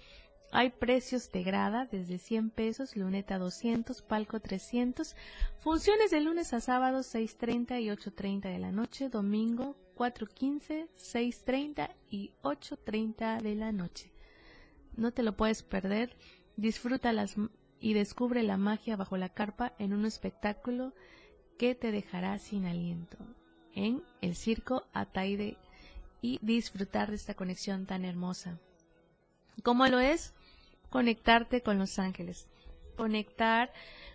Hay 0.51 0.71
precios 0.71 1.31
de 1.31 1.45
grada 1.45 1.87
desde 1.87 2.19
100 2.19 2.51
pesos, 2.51 2.97
luneta 2.97 3.39
200, 3.39 4.03
palco 4.03 4.41
300, 4.41 5.15
funciones 5.61 6.11
de 6.11 6.21
lunes 6.21 6.53
a 6.55 6.61
sábado 6.61 7.01
6.30 7.01 7.83
y 7.83 7.87
8.30 7.87 8.51
de 8.51 8.59
la 8.59 8.73
noche, 8.73 9.09
domingo 9.09 9.77
4.15, 9.97 10.89
6.30 10.97 11.95
y 12.11 12.33
8.30 12.43 13.41
de 13.43 13.55
la 13.55 13.71
noche. 13.71 14.11
No 14.97 15.13
te 15.13 15.23
lo 15.23 15.37
puedes 15.37 15.63
perder, 15.63 16.17
disfruta 16.57 17.13
las 17.13 17.37
y 17.81 17.95
descubre 17.95 18.43
la 18.43 18.57
magia 18.57 18.97
bajo 18.97 19.17
la 19.17 19.29
carpa 19.29 19.75
en 19.79 19.93
un 19.93 20.07
espectáculo 20.07 20.93
que 21.59 21.75
te 21.75 21.93
dejará 21.93 22.39
sin 22.39 22.67
aliento 22.67 23.19
en 23.75 24.03
el 24.23 24.35
circo 24.35 24.85
Ataide 24.93 25.59
y 26.23 26.39
disfrutar 26.43 27.11
de 27.11 27.17
esta 27.17 27.35
conexión 27.35 27.87
tan 27.87 28.05
hermosa. 28.05 28.59
¿Cómo 29.63 29.87
lo 29.87 30.01
es? 30.01 30.35
Conectarte 30.91 31.63
con 31.63 31.79
los 31.79 31.99
ángeles, 31.99 32.49
conectar 32.97 33.73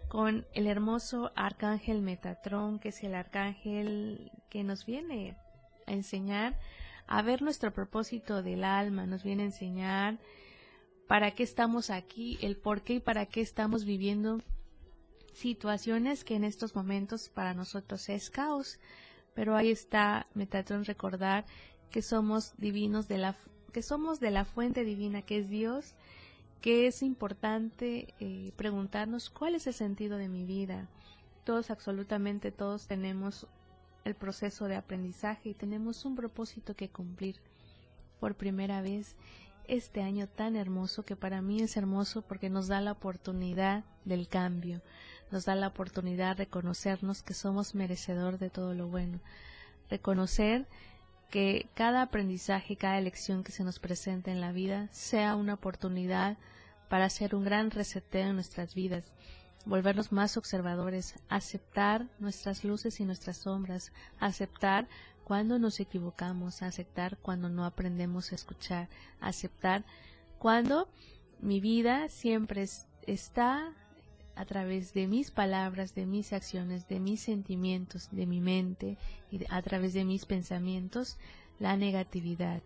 con 0.10 0.46
el 0.54 0.68
hermoso 0.68 1.32
arcángel 1.36 2.02
Metatrón, 2.02 2.80
que 2.80 2.90
es 2.90 3.04
el 3.04 3.16
arcángel 3.16 4.32
que 4.50 4.64
nos 4.64 4.86
viene 4.86 5.38
a 5.86 5.94
enseñar 5.94 6.60
a 7.08 7.22
ver 7.22 7.42
nuestro 7.42 7.72
propósito 7.72 8.42
del 8.42 8.64
alma, 8.64 9.06
nos 9.06 9.24
viene 9.24 9.44
a 9.44 9.48
enseñar 9.48 10.20
para 11.12 11.32
qué 11.32 11.44
estamos 11.44 11.90
aquí, 11.90 12.38
el 12.42 12.56
por 12.56 12.84
qué 12.84 12.94
y 12.94 13.00
para 13.02 13.26
qué 13.26 13.42
estamos 13.42 13.84
viviendo 13.84 14.40
situaciones 15.34 16.24
que 16.24 16.36
en 16.36 16.46
estos 16.46 16.74
momentos 16.74 17.28
para 17.28 17.54
nosotros 17.54 18.08
es 18.08 18.30
caos, 18.30 18.80
pero 19.34 19.58
ahí 19.58 19.72
está 19.72 20.28
Metatron 20.36 20.86
recordar 20.86 21.46
que 21.90 22.02
somos 22.02 22.54
divinos 22.58 23.10
de 23.10 23.18
la 23.18 23.36
que 23.74 23.82
somos 23.82 24.22
de 24.22 24.32
la 24.32 24.46
fuente 24.46 24.86
divina 24.86 25.22
que 25.22 25.40
es 25.40 25.50
Dios, 25.50 25.96
que 26.62 26.88
es 26.88 27.04
importante 27.04 28.14
eh, 28.22 28.54
preguntarnos 28.56 29.30
cuál 29.30 29.56
es 29.56 29.68
el 29.68 29.74
sentido 29.74 30.16
de 30.18 30.30
mi 30.30 30.46
vida. 30.46 30.88
Todos, 31.44 31.72
absolutamente 31.72 32.54
todos 32.54 32.88
tenemos 32.88 33.48
el 34.06 34.16
proceso 34.16 34.70
de 34.70 34.78
aprendizaje 34.78 35.50
y 35.50 35.56
tenemos 35.56 36.06
un 36.06 36.16
propósito 36.16 36.74
que 36.74 36.88
cumplir. 36.88 37.36
Por 38.22 38.36
primera 38.36 38.82
vez 38.82 39.18
este 39.68 40.02
año 40.02 40.28
tan 40.28 40.56
hermoso 40.56 41.04
que 41.04 41.16
para 41.16 41.42
mí 41.42 41.62
es 41.62 41.78
hermoso 41.78 42.22
porque 42.22 42.50
nos 42.50 42.68
da 42.68 42.82
la 42.82 42.92
oportunidad 42.92 43.84
del 44.06 44.28
cambio, 44.28 44.82
nos 45.32 45.46
da 45.46 45.56
la 45.56 45.68
oportunidad 45.68 46.36
de 46.36 46.46
reconocernos 46.46 47.24
que 47.24 47.34
somos 47.34 47.76
merecedor 47.76 48.38
de 48.38 48.50
todo 48.50 48.74
lo 48.74 48.88
bueno, 48.88 49.20
reconocer 49.90 50.68
que 51.30 51.70
cada 51.74 52.02
aprendizaje, 52.02 52.76
cada 52.76 52.98
elección 52.98 53.44
que 53.44 53.52
se 53.52 53.64
nos 53.64 53.80
presenta 53.80 54.32
en 54.32 54.42
la 54.42 54.52
vida 54.52 54.90
sea 54.92 55.36
una 55.36 55.54
oportunidad 55.54 56.38
para 56.90 57.06
hacer 57.06 57.36
un 57.36 57.46
gran 57.46 57.72
reseteo 57.72 58.28
en 58.28 58.36
nuestras 58.36 58.76
vidas, 58.76 59.06
volvernos 59.66 60.12
más 60.12 60.36
observadores, 60.36 61.16
aceptar 61.30 62.08
nuestras 62.20 62.64
luces 62.66 63.00
y 63.00 63.06
nuestras 63.06 63.38
sombras, 63.38 63.94
aceptar 64.20 64.88
cuando 65.24 65.60
nos 65.60 65.80
equivocamos, 65.80 66.62
aceptar 66.62 67.18
cuando 67.18 67.50
no 67.50 67.66
aprendemos 67.66 68.32
a 68.32 68.36
escuchar, 68.36 68.90
aceptar 69.20 69.86
cuando 70.40 70.88
mi 71.40 71.60
vida 71.60 72.10
siempre 72.10 72.68
está 73.08 73.74
a 74.36 74.46
través 74.46 74.94
de 74.94 75.08
mis 75.08 75.32
palabras, 75.32 75.94
de 75.96 76.06
mis 76.06 76.34
acciones, 76.34 76.88
de 76.88 77.00
mis 77.00 77.22
sentimientos, 77.22 78.10
de 78.12 78.26
mi 78.26 78.42
mente 78.42 78.98
y 79.32 79.42
a 79.50 79.62
través 79.62 79.94
de 79.94 80.06
mis 80.06 80.26
pensamientos, 80.26 81.18
la 81.60 81.78
negatividad. 81.78 82.62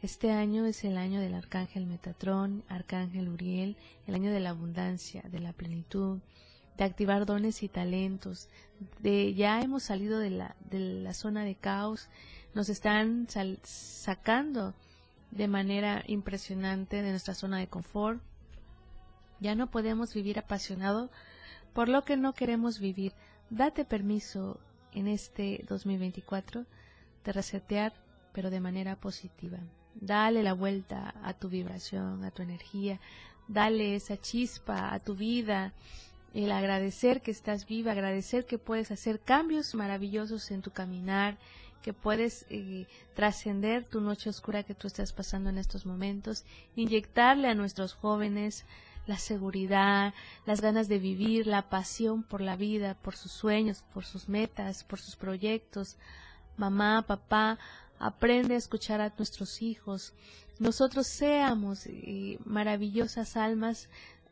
Este 0.00 0.30
año 0.30 0.64
es 0.64 0.84
el 0.84 0.96
año 0.96 1.20
del 1.20 1.34
Arcángel 1.34 1.86
Metatrón, 1.86 2.62
Arcángel 2.68 3.28
Uriel, 3.28 3.76
el 4.06 4.14
año 4.14 4.30
de 4.30 4.40
la 4.40 4.50
abundancia, 4.50 5.22
de 5.22 5.40
la 5.40 5.52
plenitud, 5.52 6.20
de 6.78 6.84
activar 6.84 7.26
dones 7.26 7.62
y 7.62 7.68
talentos, 7.68 8.48
de 9.00 9.34
ya 9.34 9.60
hemos 9.60 9.82
salido 9.82 10.18
de 10.20 10.30
la, 10.30 10.56
de 10.70 10.78
la 10.78 11.12
zona 11.12 11.44
de 11.44 11.56
caos, 11.56 12.08
nos 12.54 12.68
están 12.68 13.26
sacando 13.64 14.74
de 15.32 15.48
manera 15.48 16.04
impresionante 16.06 17.02
de 17.02 17.10
nuestra 17.10 17.34
zona 17.34 17.58
de 17.58 17.66
confort, 17.66 18.22
ya 19.40 19.54
no 19.54 19.70
podemos 19.70 20.14
vivir 20.14 20.38
apasionado 20.38 21.10
por 21.72 21.88
lo 21.88 22.04
que 22.04 22.16
no 22.16 22.32
queremos 22.32 22.78
vivir. 22.78 23.12
Date 23.50 23.84
permiso 23.84 24.58
en 24.92 25.06
este 25.06 25.64
2024 25.68 26.64
de 27.24 27.32
resetear, 27.32 27.92
pero 28.32 28.50
de 28.50 28.60
manera 28.60 28.96
positiva. 28.96 29.58
Dale 29.94 30.42
la 30.42 30.54
vuelta 30.54 31.14
a 31.22 31.34
tu 31.34 31.48
vibración, 31.48 32.24
a 32.24 32.30
tu 32.30 32.42
energía, 32.42 33.00
dale 33.48 33.96
esa 33.96 34.16
chispa 34.16 34.92
a 34.92 35.00
tu 35.00 35.14
vida, 35.14 35.72
el 36.44 36.52
agradecer 36.52 37.20
que 37.20 37.32
estás 37.32 37.66
viva, 37.66 37.92
agradecer 37.92 38.46
que 38.46 38.58
puedes 38.58 38.92
hacer 38.92 39.18
cambios 39.18 39.74
maravillosos 39.74 40.52
en 40.52 40.62
tu 40.62 40.70
caminar, 40.70 41.36
que 41.82 41.92
puedes 41.92 42.46
eh, 42.48 42.86
trascender 43.14 43.84
tu 43.84 44.00
noche 44.00 44.30
oscura 44.30 44.62
que 44.62 44.74
tú 44.74 44.86
estás 44.86 45.12
pasando 45.12 45.50
en 45.50 45.58
estos 45.58 45.84
momentos, 45.84 46.44
inyectarle 46.76 47.48
a 47.48 47.54
nuestros 47.54 47.94
jóvenes 47.94 48.66
la 49.06 49.18
seguridad, 49.18 50.14
las 50.46 50.60
ganas 50.60 50.86
de 50.86 50.98
vivir, 50.98 51.46
la 51.46 51.68
pasión 51.70 52.22
por 52.22 52.40
la 52.40 52.54
vida, 52.54 52.94
por 52.94 53.16
sus 53.16 53.32
sueños, 53.32 53.82
por 53.92 54.04
sus 54.04 54.28
metas, 54.28 54.84
por 54.84 55.00
sus 55.00 55.16
proyectos. 55.16 55.96
Mamá, 56.56 57.04
papá, 57.06 57.58
aprende 57.98 58.54
a 58.54 58.58
escuchar 58.58 59.00
a 59.00 59.12
nuestros 59.16 59.62
hijos. 59.62 60.12
Nosotros 60.58 61.06
seamos 61.06 61.86
eh, 61.86 62.38
maravillosas 62.44 63.36
almas 63.36 63.88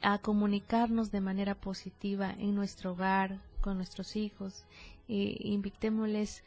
a 0.09 0.19
comunicarnos 0.19 1.11
de 1.11 1.21
manera 1.21 1.57
positiva 1.57 2.31
en 2.39 2.55
nuestro 2.55 2.93
hogar, 2.93 3.41
con 3.61 3.77
nuestros 3.77 4.15
hijos. 4.15 4.65
e 5.09 5.37
invitémosles 5.43 6.45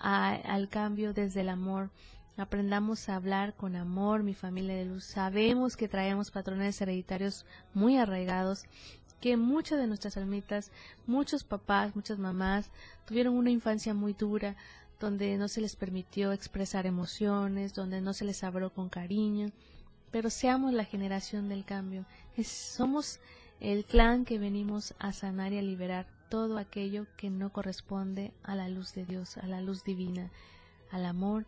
al 0.00 0.68
cambio 0.68 1.14
desde 1.14 1.42
el 1.42 1.48
amor. 1.48 1.90
Aprendamos 2.36 3.08
a 3.08 3.14
hablar 3.14 3.54
con 3.54 3.76
amor, 3.76 4.24
mi 4.24 4.34
familia 4.34 4.74
de 4.74 4.86
luz. 4.86 5.04
Sabemos 5.04 5.76
que 5.76 5.86
traemos 5.86 6.32
patrones 6.32 6.80
hereditarios 6.80 7.46
muy 7.74 7.96
arraigados, 7.96 8.64
que 9.20 9.36
muchas 9.36 9.78
de 9.78 9.86
nuestras 9.86 10.16
almitas, 10.16 10.72
muchos 11.06 11.44
papás, 11.44 11.94
muchas 11.94 12.18
mamás 12.18 12.72
tuvieron 13.06 13.34
una 13.36 13.50
infancia 13.50 13.94
muy 13.94 14.14
dura, 14.14 14.56
donde 14.98 15.36
no 15.36 15.46
se 15.46 15.60
les 15.60 15.76
permitió 15.76 16.32
expresar 16.32 16.86
emociones, 16.86 17.72
donde 17.72 18.00
no 18.00 18.12
se 18.12 18.24
les 18.24 18.42
habló 18.42 18.70
con 18.70 18.88
cariño, 18.88 19.52
pero 20.10 20.28
seamos 20.28 20.72
la 20.72 20.84
generación 20.84 21.48
del 21.48 21.64
cambio. 21.64 22.04
Somos 22.44 23.20
el 23.60 23.84
clan 23.84 24.24
que 24.24 24.38
venimos 24.38 24.94
a 24.98 25.12
sanar 25.12 25.52
y 25.52 25.58
a 25.58 25.62
liberar 25.62 26.06
todo 26.28 26.58
aquello 26.58 27.06
que 27.16 27.30
no 27.30 27.52
corresponde 27.52 28.32
a 28.42 28.54
la 28.54 28.68
luz 28.68 28.94
de 28.94 29.04
Dios, 29.04 29.36
a 29.38 29.46
la 29.46 29.60
luz 29.60 29.84
divina, 29.84 30.30
al 30.90 31.06
amor. 31.06 31.46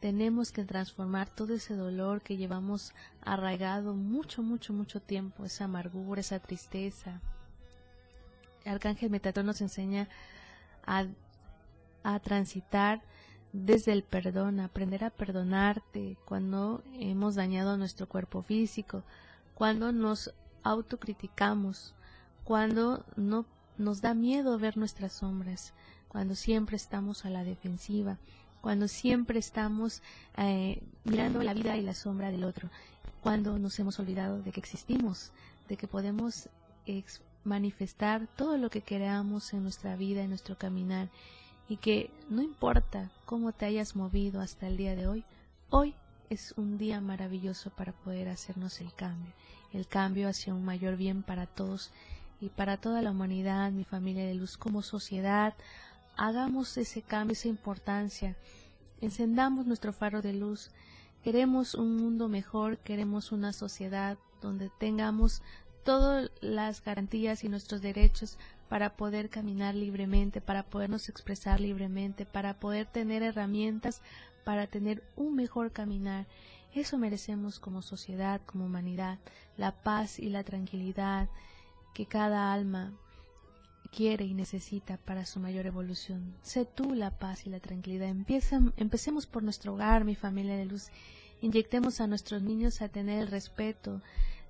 Tenemos 0.00 0.52
que 0.52 0.64
transformar 0.64 1.28
todo 1.28 1.54
ese 1.54 1.74
dolor 1.74 2.22
que 2.22 2.36
llevamos 2.36 2.94
arraigado 3.20 3.94
mucho, 3.94 4.42
mucho, 4.42 4.72
mucho 4.72 5.00
tiempo, 5.00 5.44
esa 5.44 5.64
amargura, 5.64 6.20
esa 6.20 6.38
tristeza. 6.38 7.20
Arcángel 8.64 9.10
Metatron 9.10 9.46
nos 9.46 9.60
enseña 9.60 10.08
a, 10.86 11.06
a 12.02 12.18
transitar 12.20 13.02
desde 13.52 13.92
el 13.92 14.04
perdón, 14.04 14.60
aprender 14.60 15.04
a 15.04 15.10
perdonarte 15.10 16.16
cuando 16.24 16.82
hemos 16.94 17.34
dañado 17.34 17.76
nuestro 17.76 18.08
cuerpo 18.08 18.42
físico, 18.42 19.02
cuando 19.60 19.92
nos 19.92 20.32
autocriticamos, 20.62 21.94
cuando 22.44 23.04
no 23.16 23.44
nos 23.76 24.00
da 24.00 24.14
miedo 24.14 24.58
ver 24.58 24.78
nuestras 24.78 25.12
sombras, 25.12 25.74
cuando 26.08 26.34
siempre 26.34 26.76
estamos 26.76 27.26
a 27.26 27.28
la 27.28 27.44
defensiva, 27.44 28.16
cuando 28.62 28.88
siempre 28.88 29.38
estamos 29.38 30.02
eh, 30.38 30.82
mirando 31.04 31.42
la 31.42 31.52
vida 31.52 31.76
y 31.76 31.82
la 31.82 31.92
sombra 31.92 32.30
del 32.30 32.44
otro, 32.44 32.70
cuando 33.22 33.58
nos 33.58 33.78
hemos 33.78 33.98
olvidado 33.98 34.40
de 34.40 34.50
que 34.50 34.60
existimos, 34.60 35.30
de 35.68 35.76
que 35.76 35.86
podemos 35.86 36.48
manifestar 37.44 38.28
todo 38.36 38.56
lo 38.56 38.70
que 38.70 38.80
queramos 38.80 39.52
en 39.52 39.62
nuestra 39.62 39.94
vida, 39.94 40.22
en 40.22 40.30
nuestro 40.30 40.56
caminar, 40.56 41.10
y 41.68 41.76
que 41.76 42.10
no 42.30 42.40
importa 42.40 43.10
cómo 43.26 43.52
te 43.52 43.66
hayas 43.66 43.94
movido 43.94 44.40
hasta 44.40 44.68
el 44.68 44.78
día 44.78 44.96
de 44.96 45.06
hoy, 45.06 45.26
hoy 45.68 45.94
es 46.30 46.54
un 46.56 46.78
día 46.78 47.00
maravilloso 47.00 47.70
para 47.70 47.92
poder 47.92 48.28
hacernos 48.28 48.80
el 48.80 48.94
cambio, 48.94 49.32
el 49.72 49.88
cambio 49.88 50.28
hacia 50.28 50.54
un 50.54 50.64
mayor 50.64 50.96
bien 50.96 51.24
para 51.24 51.46
todos 51.46 51.90
y 52.40 52.48
para 52.48 52.76
toda 52.76 53.02
la 53.02 53.10
humanidad, 53.10 53.72
mi 53.72 53.84
familia 53.84 54.24
de 54.24 54.34
luz 54.34 54.56
como 54.56 54.80
sociedad, 54.82 55.54
hagamos 56.16 56.76
ese 56.76 57.02
cambio, 57.02 57.32
esa 57.32 57.48
importancia, 57.48 58.36
encendamos 59.00 59.66
nuestro 59.66 59.92
faro 59.92 60.22
de 60.22 60.32
luz, 60.32 60.70
queremos 61.24 61.74
un 61.74 61.96
mundo 61.96 62.28
mejor, 62.28 62.78
queremos 62.78 63.32
una 63.32 63.52
sociedad 63.52 64.16
donde 64.40 64.70
tengamos 64.78 65.42
todas 65.84 66.30
las 66.40 66.82
garantías 66.84 67.42
y 67.42 67.48
nuestros 67.48 67.82
derechos 67.82 68.38
para 68.68 68.94
poder 68.94 69.30
caminar 69.30 69.74
libremente, 69.74 70.40
para 70.40 70.62
podernos 70.62 71.08
expresar 71.08 71.58
libremente, 71.58 72.24
para 72.24 72.54
poder 72.54 72.86
tener 72.86 73.24
herramientas 73.24 74.00
para 74.44 74.66
tener 74.66 75.02
un 75.16 75.34
mejor 75.34 75.72
caminar. 75.72 76.26
Eso 76.74 76.98
merecemos 76.98 77.58
como 77.58 77.82
sociedad, 77.82 78.40
como 78.46 78.66
humanidad, 78.66 79.18
la 79.56 79.72
paz 79.72 80.18
y 80.18 80.28
la 80.28 80.44
tranquilidad, 80.44 81.28
que 81.94 82.06
cada 82.06 82.52
alma 82.52 82.92
quiere 83.90 84.24
y 84.24 84.34
necesita 84.34 84.96
para 84.98 85.26
su 85.26 85.40
mayor 85.40 85.66
evolución. 85.66 86.34
Sé 86.42 86.64
tú 86.64 86.94
la 86.94 87.10
paz 87.18 87.46
y 87.46 87.50
la 87.50 87.60
tranquilidad. 87.60 88.14
empecemos 88.76 89.26
por 89.26 89.42
nuestro 89.42 89.74
hogar, 89.74 90.04
mi 90.04 90.14
familia 90.14 90.56
de 90.56 90.64
luz. 90.64 90.88
Inyectemos 91.40 92.00
a 92.00 92.06
nuestros 92.06 92.42
niños 92.42 92.82
a 92.82 92.88
tener 92.88 93.20
el 93.22 93.28
respeto, 93.28 94.00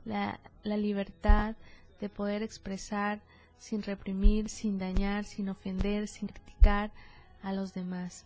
la, 0.05 0.41
la 0.63 0.77
libertad 0.77 1.57
de 2.01 2.09
poder 2.09 2.43
expresar 2.43 3.21
sin 3.59 3.83
reprimir, 3.83 4.49
sin 4.49 4.79
dañar, 4.79 5.25
sin 5.25 5.49
ofender, 5.49 6.09
sin 6.09 6.29
criticar 6.29 6.91
a 7.43 7.53
los 7.53 7.75
demás. 7.75 8.25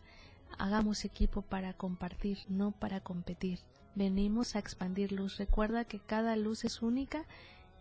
Hagamos 0.58 1.04
equipo 1.04 1.42
para 1.42 1.74
compartir, 1.74 2.38
no 2.48 2.72
para 2.72 3.00
competir. 3.00 3.60
Venimos 3.94 4.56
a 4.56 4.58
expandir 4.58 5.12
luz. 5.12 5.36
Recuerda 5.38 5.84
que 5.84 6.00
cada 6.00 6.36
luz 6.36 6.64
es 6.64 6.82
única 6.82 7.24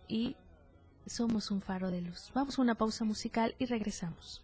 y 0.08 0.36
somos 1.06 1.52
un 1.52 1.62
faro 1.62 1.92
de 1.92 2.02
luz. 2.02 2.32
Vamos 2.34 2.58
a 2.58 2.62
una 2.62 2.76
pausa 2.76 3.04
musical 3.04 3.56
y 3.60 3.66
regresamos. 3.66 4.44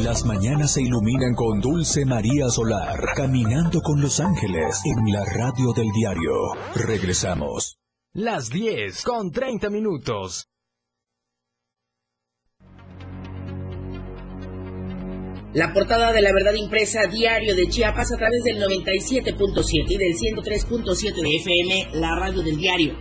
Las 0.00 0.26
mañanas 0.26 0.74
se 0.74 0.82
iluminan 0.82 1.34
con 1.34 1.58
Dulce 1.60 2.04
María 2.04 2.50
Solar, 2.50 3.00
caminando 3.14 3.80
con 3.80 4.00
los 4.02 4.20
ángeles 4.20 4.82
en 4.84 5.10
la 5.10 5.24
radio 5.24 5.72
del 5.72 5.88
diario. 5.90 6.32
Regresamos. 6.74 7.78
Las 8.12 8.50
10 8.50 9.02
con 9.02 9.30
30 9.30 9.70
minutos. 9.70 10.50
La 15.56 15.72
portada 15.72 16.12
de 16.12 16.20
la 16.20 16.34
verdad 16.34 16.52
impresa 16.52 17.06
diario 17.06 17.56
de 17.56 17.66
Chiapas 17.66 18.12
a 18.12 18.18
través 18.18 18.44
del 18.44 18.60
97.7 18.60 19.86
y 19.88 19.96
del 19.96 20.12
103.7 20.14 21.14
de 21.14 21.36
FM, 21.36 21.98
la 21.98 22.14
radio 22.14 22.42
del 22.42 22.58
diario. 22.58 22.94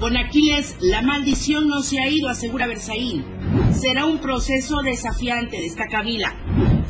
Con 0.00 0.16
Aquiles, 0.16 0.74
la 0.80 1.02
maldición 1.02 1.68
no 1.68 1.82
se 1.82 2.00
ha 2.00 2.08
ido, 2.08 2.28
asegura 2.28 2.66
Berzaín. 2.66 3.24
Será 3.72 4.06
un 4.06 4.18
proceso 4.18 4.82
desafiante, 4.82 5.60
destaca 5.60 6.02
Vila. 6.02 6.34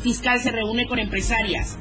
Fiscal 0.01 0.39
se 0.39 0.49
reúne 0.49 0.87
con 0.87 0.97
empresarias. 0.97 1.77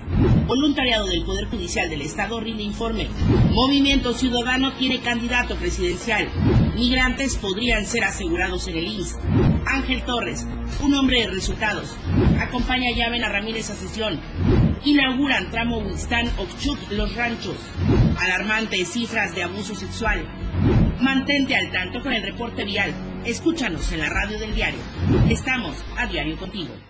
Voluntariado 0.46 1.06
del 1.06 1.24
Poder 1.24 1.46
Judicial 1.46 1.88
del 1.88 2.02
Estado 2.02 2.38
rinde 2.38 2.62
informe. 2.62 3.08
Movimiento 3.50 4.12
Ciudadano 4.12 4.74
tiene 4.74 5.00
candidato 5.00 5.56
presidencial. 5.56 6.28
Migrantes 6.76 7.36
podrían 7.36 7.86
ser 7.86 8.04
asegurados 8.04 8.68
en 8.68 8.76
el 8.76 8.88
INS. 8.88 9.16
Ángel 9.66 10.02
Torres, 10.02 10.46
un 10.82 10.94
hombre 10.94 11.20
de 11.20 11.28
resultados. 11.28 11.96
Acompaña 12.38 12.90
a 12.92 12.96
Llaven 12.96 13.24
a 13.24 13.30
Ramírez 13.30 13.70
a 13.70 13.74
sesión. 13.74 14.20
Inauguran 14.84 15.50
tramo 15.50 15.78
Wistán 15.78 16.26
Okchuk 16.36 16.90
Los 16.90 17.14
Ranchos. 17.14 17.56
Alarmantes 18.18 18.92
cifras 18.92 19.34
de 19.34 19.44
abuso 19.44 19.74
sexual. 19.74 20.26
Mantente 21.00 21.56
al 21.56 21.72
tanto 21.72 22.02
con 22.02 22.12
el 22.12 22.22
reporte 22.22 22.64
vial. 22.64 22.92
Escúchanos 23.24 23.90
en 23.92 24.00
la 24.00 24.10
radio 24.10 24.38
del 24.38 24.54
diario. 24.54 24.80
Estamos 25.30 25.74
a 25.96 26.06
diario 26.06 26.36
contigo. 26.36 26.89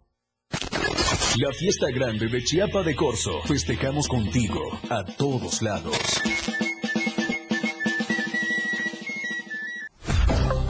La 1.37 1.53
fiesta 1.53 1.87
grande 1.89 2.27
de 2.27 2.43
Chiapa 2.43 2.83
de 2.83 2.93
Corzo. 2.93 3.41
Festejamos 3.45 4.09
contigo 4.09 4.59
a 4.89 5.05
todos 5.05 5.61
lados. 5.61 5.95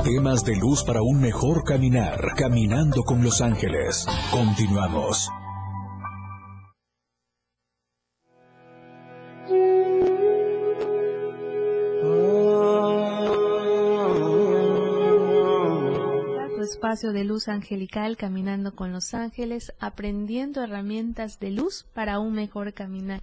Temas 0.03 0.45
de 0.45 0.55
luz 0.57 0.83
para 0.83 1.01
un 1.01 1.19
mejor 1.19 1.63
caminar. 1.63 2.35
Caminando 2.37 3.01
con 3.03 3.23
los 3.23 3.41
ángeles. 3.41 4.05
Continuamos. 4.29 5.31
Espacio 16.91 17.13
de 17.13 17.23
luz 17.23 17.47
angelical 17.47 18.17
caminando 18.17 18.75
con 18.75 18.91
los 18.91 19.13
ángeles, 19.13 19.71
aprendiendo 19.79 20.61
herramientas 20.61 21.39
de 21.39 21.49
luz 21.49 21.85
para 21.93 22.19
un 22.19 22.33
mejor 22.33 22.73
caminar. 22.73 23.21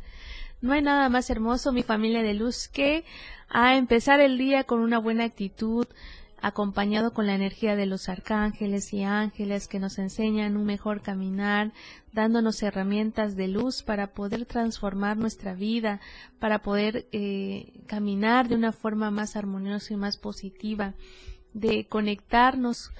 No 0.62 0.72
hay 0.72 0.80
nada 0.80 1.10
más 1.10 1.28
hermoso, 1.28 1.70
mi 1.70 1.82
familia 1.82 2.22
de 2.22 2.32
luz, 2.32 2.68
que 2.68 3.04
a 3.50 3.76
empezar 3.76 4.20
el 4.20 4.38
día 4.38 4.64
con 4.64 4.80
una 4.80 4.98
buena 4.98 5.24
actitud, 5.24 5.86
acompañado 6.40 7.12
con 7.12 7.26
la 7.26 7.34
energía 7.34 7.76
de 7.76 7.84
los 7.84 8.08
arcángeles 8.08 8.94
y 8.94 9.02
ángeles 9.02 9.68
que 9.68 9.80
nos 9.80 9.98
enseñan 9.98 10.56
un 10.56 10.64
mejor 10.64 11.02
caminar, 11.02 11.72
dándonos 12.14 12.62
herramientas 12.62 13.36
de 13.36 13.48
luz 13.48 13.82
para 13.82 14.14
poder 14.14 14.46
transformar 14.46 15.18
nuestra 15.18 15.52
vida, 15.52 16.00
para 16.38 16.62
poder 16.62 17.06
eh, 17.12 17.82
caminar 17.86 18.48
de 18.48 18.54
una 18.54 18.72
forma 18.72 19.10
más 19.10 19.36
armoniosa 19.36 19.92
y 19.92 19.98
más 19.98 20.16
positiva, 20.16 20.94
de 21.52 21.86
conectarnos 21.86 22.92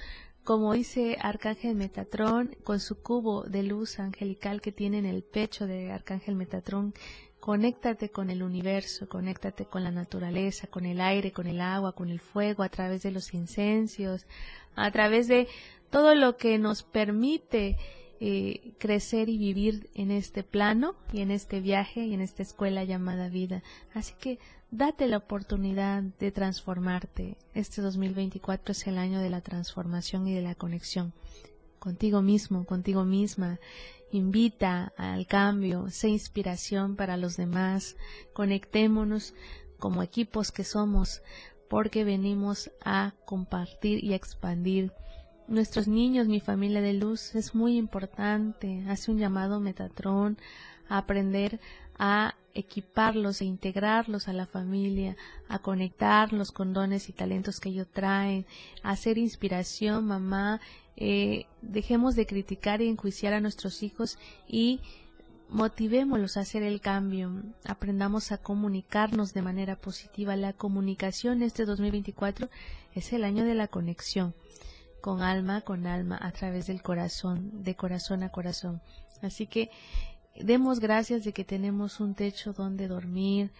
como 0.49 0.73
dice 0.73 1.15
Arcángel 1.21 1.75
Metatrón, 1.75 2.55
con 2.63 2.79
su 2.79 3.03
cubo 3.03 3.43
de 3.43 3.61
luz 3.61 3.99
angelical 3.99 4.61
que 4.61 4.71
tiene 4.71 4.97
en 4.97 5.05
el 5.05 5.21
pecho 5.21 5.67
de 5.67 5.91
Arcángel 5.91 6.33
Metatrón, 6.33 6.95
conéctate 7.39 8.09
con 8.09 8.31
el 8.31 8.41
universo, 8.41 9.07
conéctate 9.07 9.65
con 9.65 9.83
la 9.83 9.91
naturaleza, 9.91 10.65
con 10.65 10.87
el 10.87 11.01
aire, 11.01 11.31
con 11.31 11.45
el 11.45 11.61
agua, 11.61 11.93
con 11.93 12.09
el 12.09 12.19
fuego, 12.19 12.63
a 12.63 12.69
través 12.69 13.03
de 13.03 13.11
los 13.11 13.35
incensios, 13.35 14.25
a 14.75 14.89
través 14.89 15.27
de 15.27 15.47
todo 15.91 16.15
lo 16.15 16.35
que 16.35 16.57
nos 16.57 16.81
permite 16.81 17.77
eh, 18.19 18.73
crecer 18.79 19.29
y 19.29 19.37
vivir 19.37 19.91
en 19.93 20.09
este 20.09 20.41
plano 20.41 20.95
y 21.13 21.21
en 21.21 21.29
este 21.29 21.59
viaje 21.59 22.05
y 22.05 22.15
en 22.15 22.21
esta 22.21 22.41
escuela 22.41 22.83
llamada 22.85 23.29
vida. 23.29 23.61
Así 23.93 24.15
que 24.19 24.39
date 24.71 25.07
la 25.07 25.17
oportunidad 25.17 26.03
de 26.03 26.31
transformarte. 26.31 27.37
Este 27.53 27.81
2024 27.81 28.71
es 28.71 28.87
el 28.87 28.97
año 28.97 29.19
de 29.19 29.29
la 29.29 29.41
transformación 29.41 30.27
y 30.27 30.33
de 30.33 30.41
la 30.41 30.55
conexión 30.55 31.13
contigo 31.79 32.21
mismo, 32.21 32.65
contigo 32.65 33.05
misma. 33.05 33.59
Invita 34.11 34.93
al 34.97 35.27
cambio, 35.27 35.89
sé 35.89 36.09
inspiración 36.09 36.95
para 36.95 37.17
los 37.17 37.37
demás. 37.37 37.95
Conectémonos 38.33 39.33
como 39.77 40.03
equipos 40.03 40.51
que 40.51 40.63
somos 40.63 41.21
porque 41.69 42.03
venimos 42.03 42.71
a 42.83 43.13
compartir 43.25 44.03
y 44.03 44.13
expandir 44.13 44.91
nuestros 45.47 45.87
niños, 45.87 46.27
mi 46.27 46.39
familia 46.39 46.81
de 46.81 46.93
luz, 46.93 47.33
es 47.33 47.55
muy 47.55 47.77
importante. 47.77 48.83
Hace 48.87 49.11
un 49.11 49.17
llamado 49.17 49.59
Metatrón 49.59 50.37
a 50.87 50.99
aprender 50.99 51.59
a 51.99 52.35
equiparlos 52.53 53.41
e 53.41 53.45
integrarlos 53.45 54.27
a 54.27 54.33
la 54.33 54.45
familia, 54.45 55.15
a 55.47 55.59
conectarlos 55.59 56.51
con 56.51 56.73
dones 56.73 57.09
y 57.09 57.13
talentos 57.13 57.59
que 57.59 57.69
ellos 57.69 57.87
traen, 57.91 58.45
a 58.81 58.91
hacer 58.91 59.17
inspiración, 59.17 60.05
mamá. 60.05 60.59
Eh, 60.97 61.45
dejemos 61.61 62.15
de 62.15 62.25
criticar 62.25 62.81
y 62.81 62.89
enjuiciar 62.89 63.33
a 63.33 63.41
nuestros 63.41 63.83
hijos 63.83 64.17
y 64.47 64.81
motivémoslos 65.49 66.37
a 66.37 66.41
hacer 66.41 66.63
el 66.63 66.81
cambio, 66.81 67.31
aprendamos 67.65 68.31
a 68.31 68.37
comunicarnos 68.37 69.33
de 69.33 69.41
manera 69.41 69.75
positiva. 69.75 70.35
La 70.35 70.53
comunicación 70.53 71.41
este 71.41 71.65
2024 71.65 72.49
es 72.95 73.13
el 73.13 73.23
año 73.23 73.45
de 73.45 73.55
la 73.55 73.67
conexión 73.67 74.33
con 75.01 75.21
alma 75.21 75.61
con 75.61 75.87
alma 75.87 76.19
a 76.21 76.31
través 76.31 76.67
del 76.67 76.81
corazón, 76.81 77.63
de 77.63 77.75
corazón 77.75 78.23
a 78.23 78.29
corazón. 78.29 78.81
Así 79.21 79.47
que 79.47 79.69
demos 80.39 80.79
gracias 80.79 81.23
de 81.23 81.33
que 81.33 81.43
tenemos 81.43 81.99
un 81.99 82.15
techo 82.15 82.53
donde 82.53 82.87
dormir, 82.87 83.51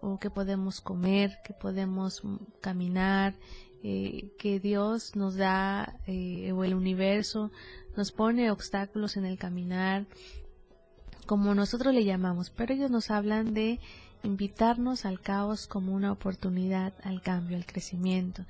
o 0.00 0.18
que 0.18 0.30
podemos 0.30 0.80
comer, 0.80 1.38
que 1.44 1.52
podemos 1.52 2.22
caminar, 2.60 3.34
eh, 3.82 4.32
que 4.38 4.60
Dios 4.60 5.16
nos 5.16 5.36
da, 5.36 5.98
eh, 6.06 6.52
o 6.52 6.64
el 6.64 6.74
universo 6.74 7.50
nos 7.96 8.12
pone 8.12 8.50
obstáculos 8.50 9.16
en 9.16 9.24
el 9.24 9.38
caminar, 9.38 10.06
como 11.26 11.54
nosotros 11.54 11.94
le 11.94 12.04
llamamos, 12.04 12.50
pero 12.50 12.74
ellos 12.74 12.90
nos 12.90 13.10
hablan 13.10 13.54
de 13.54 13.80
invitarnos 14.22 15.04
al 15.04 15.20
caos 15.20 15.66
como 15.66 15.92
una 15.92 16.12
oportunidad 16.12 16.92
al 17.02 17.20
cambio, 17.22 17.56
al 17.56 17.66
crecimiento. 17.66 18.44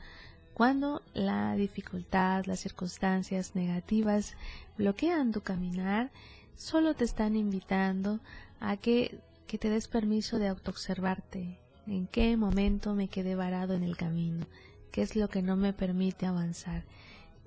Cuando 0.55 1.03
la 1.15 1.55
dificultad, 1.55 2.45
las 2.47 2.61
circunstancias 2.61 3.55
negativas 3.55 4.35
bloquean 4.77 5.33
tu 5.33 5.41
caminar, 5.41 6.11
solo 6.59 6.95
te 6.95 7.05
están 7.05 7.37
invitando 7.37 8.19
a 8.61 8.77
que, 8.77 9.21
te 9.47 9.71
des 9.71 9.89
permiso 9.89 10.39
de 10.39 10.49
autoobservarte. 10.49 11.59
¿En 11.87 12.07
qué 12.07 12.37
momento 12.37 12.95
me 12.95 13.09
quedé 13.09 13.35
varado 13.35 13.73
en 13.73 13.83
el 13.83 13.97
camino? 13.97 14.45
¿Qué 14.93 15.01
es 15.01 15.17
lo 15.17 15.29
que 15.29 15.41
no 15.41 15.57
me 15.57 15.73
permite 15.73 16.27
avanzar? 16.27 16.83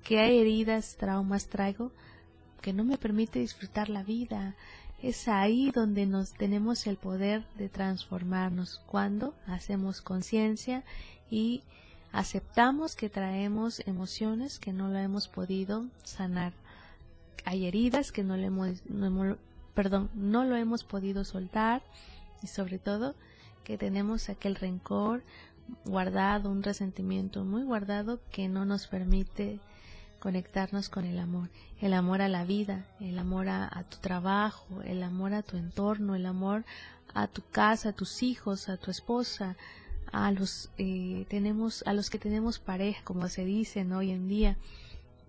¿Qué 0.02 0.40
heridas, 0.40 0.96
traumas 0.96 1.46
traigo 1.46 1.92
que 2.60 2.72
no 2.72 2.82
me 2.82 2.98
permite 2.98 3.38
disfrutar 3.38 3.88
la 3.88 4.02
vida? 4.02 4.56
Es 5.00 5.28
ahí 5.28 5.70
donde 5.70 6.06
nos 6.06 6.32
tenemos 6.32 6.86
el 6.86 6.96
poder 6.96 7.44
de 7.56 7.68
transformarnos 7.68 8.80
cuando 8.86 9.34
hacemos 9.46 10.00
conciencia 10.00 10.82
y 11.30 11.62
aceptamos 12.12 12.96
que 12.96 13.10
traemos 13.10 13.80
emociones 13.86 14.58
que 14.58 14.72
no 14.72 14.88
lo 14.88 14.98
hemos 14.98 15.28
podido 15.28 15.86
sanar. 16.02 16.52
Hay 17.44 17.66
heridas 17.66 18.12
que 18.12 18.22
no 18.22 18.36
le 18.36 18.46
hemos, 18.46 18.84
no 18.86 19.06
hemos, 19.06 19.36
perdón, 19.74 20.10
no 20.14 20.44
lo 20.44 20.56
hemos 20.56 20.84
podido 20.84 21.24
soltar 21.24 21.82
y 22.42 22.46
sobre 22.46 22.78
todo 22.78 23.14
que 23.64 23.78
tenemos 23.78 24.28
aquel 24.28 24.56
rencor 24.56 25.22
guardado, 25.84 26.50
un 26.50 26.62
resentimiento 26.62 27.44
muy 27.44 27.62
guardado 27.62 28.20
que 28.30 28.48
no 28.48 28.64
nos 28.64 28.86
permite 28.86 29.60
conectarnos 30.18 30.88
con 30.88 31.04
el 31.04 31.18
amor, 31.18 31.48
el 31.80 31.94
amor 31.94 32.22
a 32.22 32.28
la 32.28 32.44
vida, 32.44 32.86
el 33.00 33.18
amor 33.18 33.48
a, 33.48 33.84
tu 33.88 33.98
trabajo, 33.98 34.82
el 34.84 35.02
amor 35.02 35.34
a 35.34 35.42
tu 35.42 35.56
entorno, 35.56 36.14
el 36.14 36.26
amor 36.26 36.64
a 37.12 37.26
tu 37.26 37.42
casa, 37.50 37.88
a 37.88 37.92
tus 37.92 38.22
hijos, 38.22 38.68
a 38.68 38.76
tu 38.76 38.90
esposa, 38.90 39.56
a 40.12 40.30
los 40.30 40.70
eh, 40.78 41.26
tenemos 41.28 41.82
a 41.86 41.92
los 41.92 42.08
que 42.08 42.18
tenemos 42.18 42.58
pareja, 42.58 43.02
como 43.02 43.28
se 43.28 43.44
dicen 43.44 43.92
hoy 43.92 44.10
en 44.10 44.28
día. 44.28 44.56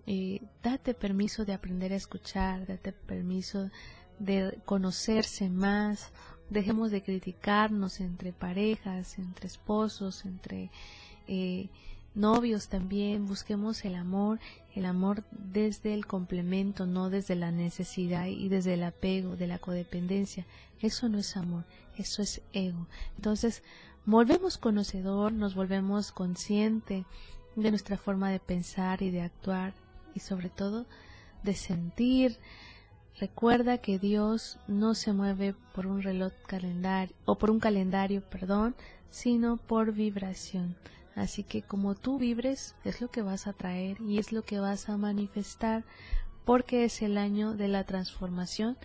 Eh, 0.06 0.42
date 0.62 0.92
permiso 0.92 1.44
de 1.44 1.54
aprender 1.54 1.92
a 1.92 1.96
escuchar, 1.96 2.66
date 2.66 2.92
permiso 2.92 3.70
de 4.18 4.58
conocerse 4.64 5.48
más, 5.48 6.12
dejemos 6.50 6.90
de 6.90 7.02
criticarnos 7.02 8.00
entre 8.00 8.32
parejas, 8.32 9.18
entre 9.18 9.46
esposos, 9.46 10.24
entre 10.26 10.70
eh, 11.26 11.68
novios 12.14 12.68
también, 12.68 13.26
busquemos 13.26 13.84
el 13.84 13.94
amor, 13.94 14.40
el 14.74 14.84
amor 14.84 15.24
desde 15.30 15.94
el 15.94 16.06
complemento, 16.06 16.86
no 16.86 17.08
desde 17.08 17.34
la 17.34 17.50
necesidad 17.50 18.26
y 18.26 18.48
desde 18.48 18.74
el 18.74 18.84
apego, 18.84 19.36
de 19.36 19.46
la 19.46 19.58
codependencia. 19.58 20.46
Eso 20.80 21.08
no 21.08 21.18
es 21.18 21.36
amor, 21.36 21.64
eso 21.96 22.20
es 22.20 22.42
ego. 22.52 22.86
Entonces, 23.16 23.62
volvemos 24.04 24.58
conocedor, 24.58 25.32
nos 25.32 25.54
volvemos 25.54 26.12
consciente 26.12 27.06
de 27.56 27.70
nuestra 27.70 27.96
forma 27.96 28.30
de 28.30 28.40
pensar 28.40 29.00
y 29.00 29.10
de 29.10 29.22
actuar 29.22 29.72
y 30.14 30.20
sobre 30.20 30.50
todo 30.50 30.86
de 31.42 31.54
sentir. 31.54 32.38
Recuerda 33.18 33.78
que 33.78 33.98
Dios 33.98 34.58
no 34.66 34.94
se 34.94 35.12
mueve 35.12 35.54
por 35.74 35.86
un 35.86 36.02
reloj 36.02 36.32
calendario 36.46 37.14
o 37.24 37.36
por 37.36 37.50
un 37.50 37.60
calendario, 37.60 38.22
perdón, 38.22 38.74
sino 39.10 39.56
por 39.56 39.92
vibración. 39.92 40.76
Así 41.14 41.44
que 41.44 41.62
como 41.62 41.94
tú 41.94 42.18
vibres 42.18 42.74
es 42.84 43.00
lo 43.00 43.08
que 43.08 43.22
vas 43.22 43.46
a 43.46 43.52
traer 43.52 44.00
y 44.00 44.18
es 44.18 44.32
lo 44.32 44.42
que 44.42 44.58
vas 44.58 44.88
a 44.88 44.96
manifestar 44.96 45.84
porque 46.44 46.84
es 46.84 47.02
el 47.02 47.16
año 47.16 47.54
de 47.54 47.68
la 47.68 47.84
transformación 47.84 48.76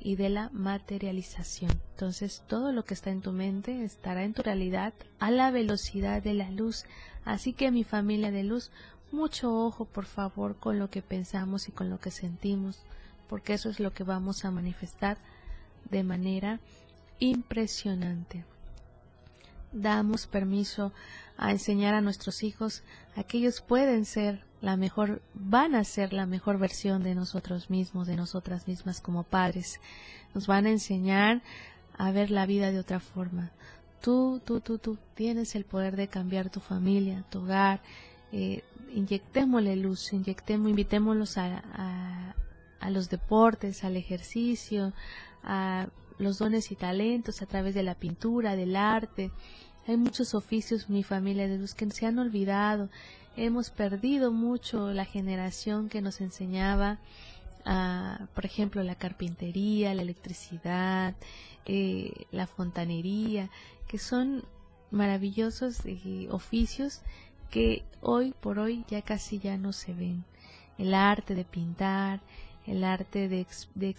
y 0.00 0.16
de 0.16 0.28
la 0.28 0.50
materialización. 0.50 1.70
Entonces 1.92 2.42
todo 2.46 2.72
lo 2.72 2.84
que 2.84 2.94
está 2.94 3.10
en 3.10 3.22
tu 3.22 3.32
mente 3.32 3.84
estará 3.84 4.24
en 4.24 4.34
tu 4.34 4.42
realidad 4.42 4.92
a 5.18 5.30
la 5.30 5.50
velocidad 5.50 6.22
de 6.22 6.34
la 6.34 6.50
luz. 6.50 6.84
Así 7.24 7.52
que 7.52 7.70
mi 7.70 7.84
familia 7.84 8.30
de 8.30 8.42
luz, 8.42 8.70
mucho 9.12 9.54
ojo 9.66 9.84
por 9.84 10.06
favor 10.06 10.56
con 10.56 10.78
lo 10.78 10.90
que 10.90 11.02
pensamos 11.02 11.68
y 11.68 11.72
con 11.72 11.90
lo 11.90 12.00
que 12.00 12.10
sentimos, 12.10 12.82
porque 13.28 13.54
eso 13.54 13.70
es 13.70 13.80
lo 13.80 13.92
que 13.92 14.04
vamos 14.04 14.44
a 14.44 14.50
manifestar 14.50 15.18
de 15.90 16.02
manera 16.02 16.60
impresionante 17.18 18.44
damos 19.72 20.26
permiso 20.26 20.92
a 21.36 21.50
enseñar 21.50 21.94
a 21.94 22.00
nuestros 22.00 22.42
hijos 22.42 22.82
a 23.14 23.22
que 23.22 23.38
ellos 23.38 23.60
pueden 23.60 24.04
ser 24.04 24.44
la 24.60 24.76
mejor, 24.76 25.22
van 25.34 25.74
a 25.74 25.84
ser 25.84 26.12
la 26.12 26.26
mejor 26.26 26.58
versión 26.58 27.02
de 27.02 27.14
nosotros 27.14 27.70
mismos, 27.70 28.06
de 28.06 28.16
nosotras 28.16 28.66
mismas 28.66 29.00
como 29.00 29.22
padres. 29.22 29.80
Nos 30.34 30.46
van 30.46 30.66
a 30.66 30.70
enseñar 30.70 31.42
a 31.96 32.10
ver 32.10 32.30
la 32.30 32.46
vida 32.46 32.72
de 32.72 32.78
otra 32.78 33.00
forma. 33.00 33.50
Tú, 34.00 34.40
tú, 34.44 34.60
tú, 34.60 34.78
tú 34.78 34.98
tienes 35.14 35.54
el 35.54 35.64
poder 35.64 35.96
de 35.96 36.08
cambiar 36.08 36.50
tu 36.50 36.60
familia, 36.60 37.24
tu 37.30 37.40
hogar. 37.40 37.80
Eh, 38.32 38.64
inyectémosle 38.92 39.76
luz, 39.76 40.12
inyectemos, 40.12 40.70
invitémoslos 40.70 41.38
a, 41.38 42.34
a, 42.80 42.90
los 42.90 43.10
deportes, 43.10 43.84
al 43.84 43.96
ejercicio, 43.96 44.92
a 45.42 45.88
los 46.18 46.38
dones 46.38 46.70
y 46.70 46.76
talentos 46.76 47.42
a 47.42 47.46
través 47.46 47.74
de 47.74 47.82
la 47.82 47.94
pintura, 47.94 48.56
del 48.56 48.76
arte. 48.76 49.30
Hay 49.86 49.96
muchos 49.96 50.34
oficios, 50.34 50.88
mi 50.88 51.02
familia, 51.02 51.48
de 51.48 51.58
los 51.58 51.74
que 51.74 51.90
se 51.90 52.06
han 52.06 52.18
olvidado. 52.18 52.88
Hemos 53.36 53.70
perdido 53.70 54.32
mucho 54.32 54.92
la 54.92 55.04
generación 55.04 55.88
que 55.88 56.00
nos 56.00 56.20
enseñaba, 56.20 56.98
a, 57.64 58.28
por 58.34 58.46
ejemplo, 58.46 58.82
la 58.82 58.94
carpintería, 58.94 59.94
la 59.94 60.02
electricidad, 60.02 61.14
eh, 61.66 62.26
la 62.30 62.46
fontanería, 62.46 63.50
que 63.88 63.98
son 63.98 64.44
maravillosos 64.90 65.84
eh, 65.84 66.28
oficios 66.30 67.02
que 67.50 67.84
hoy 68.00 68.34
por 68.40 68.58
hoy 68.58 68.84
ya 68.88 69.02
casi 69.02 69.38
ya 69.38 69.56
no 69.56 69.72
se 69.72 69.92
ven. 69.92 70.24
El 70.78 70.94
arte 70.94 71.34
de 71.34 71.44
pintar, 71.44 72.20
el 72.66 72.84
arte 72.84 73.28
de, 73.28 73.46
de 73.74 73.96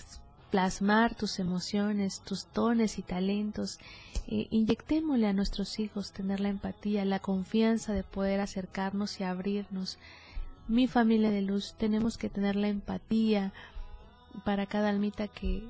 plasmar 0.51 1.15
tus 1.15 1.39
emociones, 1.39 2.21
tus 2.21 2.47
dones 2.53 2.97
y 2.97 3.01
talentos. 3.01 3.79
Eh, 4.27 4.47
inyectémosle 4.51 5.27
a 5.27 5.33
nuestros 5.33 5.79
hijos 5.79 6.12
tener 6.12 6.39
la 6.39 6.49
empatía, 6.49 7.05
la 7.05 7.19
confianza 7.19 7.93
de 7.93 8.03
poder 8.03 8.39
acercarnos 8.39 9.19
y 9.19 9.23
abrirnos. 9.23 9.97
Mi 10.67 10.88
familia 10.88 11.31
de 11.31 11.41
luz, 11.41 11.75
tenemos 11.77 12.17
que 12.17 12.29
tener 12.29 12.55
la 12.55 12.67
empatía 12.67 13.53
para 14.43 14.65
cada 14.65 14.89
almita 14.89 15.27
que, 15.27 15.63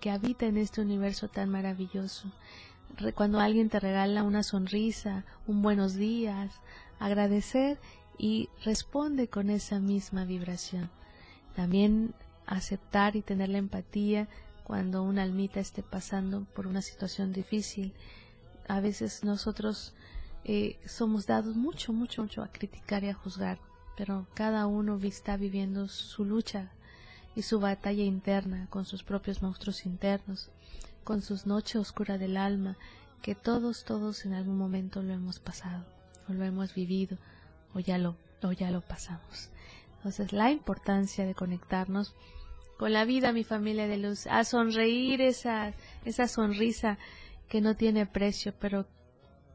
que 0.00 0.10
habita 0.10 0.46
en 0.46 0.56
este 0.56 0.80
universo 0.80 1.28
tan 1.28 1.50
maravilloso. 1.50 2.30
Cuando 3.14 3.38
alguien 3.38 3.68
te 3.68 3.78
regala 3.78 4.22
una 4.22 4.42
sonrisa, 4.42 5.24
un 5.46 5.62
buenos 5.62 5.94
días, 5.94 6.50
agradecer 6.98 7.78
y 8.18 8.48
responde 8.64 9.28
con 9.28 9.50
esa 9.50 9.78
misma 9.78 10.24
vibración. 10.24 10.90
También 11.54 12.14
aceptar 12.46 13.16
y 13.16 13.22
tener 13.22 13.48
la 13.48 13.58
empatía 13.58 14.28
cuando 14.64 15.02
una 15.02 15.22
almita 15.22 15.60
esté 15.60 15.82
pasando 15.82 16.44
por 16.54 16.66
una 16.66 16.82
situación 16.82 17.32
difícil. 17.32 17.94
A 18.68 18.80
veces 18.80 19.24
nosotros 19.24 19.94
eh, 20.44 20.78
somos 20.86 21.26
dados 21.26 21.56
mucho, 21.56 21.92
mucho, 21.92 22.22
mucho 22.22 22.42
a 22.42 22.48
criticar 22.48 23.04
y 23.04 23.08
a 23.08 23.14
juzgar, 23.14 23.58
pero 23.96 24.26
cada 24.34 24.66
uno 24.66 24.98
está 25.02 25.36
viviendo 25.36 25.88
su 25.88 26.24
lucha 26.24 26.70
y 27.34 27.42
su 27.42 27.60
batalla 27.60 28.04
interna 28.04 28.66
con 28.70 28.84
sus 28.84 29.02
propios 29.02 29.42
monstruos 29.42 29.86
internos, 29.86 30.50
con 31.04 31.22
sus 31.22 31.46
noches 31.46 31.76
oscuras 31.76 32.18
del 32.18 32.36
alma, 32.36 32.76
que 33.22 33.34
todos, 33.34 33.84
todos 33.84 34.24
en 34.24 34.34
algún 34.34 34.58
momento 34.58 35.02
lo 35.02 35.12
hemos 35.12 35.38
pasado, 35.38 35.84
o 36.28 36.32
lo 36.32 36.44
hemos 36.44 36.74
vivido, 36.74 37.18
o 37.74 37.80
ya 37.80 37.98
lo, 37.98 38.16
o 38.42 38.52
ya 38.52 38.70
lo 38.70 38.80
pasamos. 38.80 39.50
Entonces, 39.96 40.32
la 40.32 40.50
importancia 40.50 41.26
de 41.26 41.34
conectarnos 41.34 42.14
con 42.78 42.92
la 42.92 43.04
vida, 43.04 43.32
mi 43.32 43.44
familia 43.44 43.88
de 43.88 43.98
luz, 43.98 44.26
a 44.28 44.44
sonreír 44.44 45.20
esa, 45.20 45.74
esa 46.04 46.28
sonrisa 46.28 46.98
que 47.48 47.60
no 47.60 47.74
tiene 47.74 48.06
precio, 48.06 48.54
pero 48.60 48.86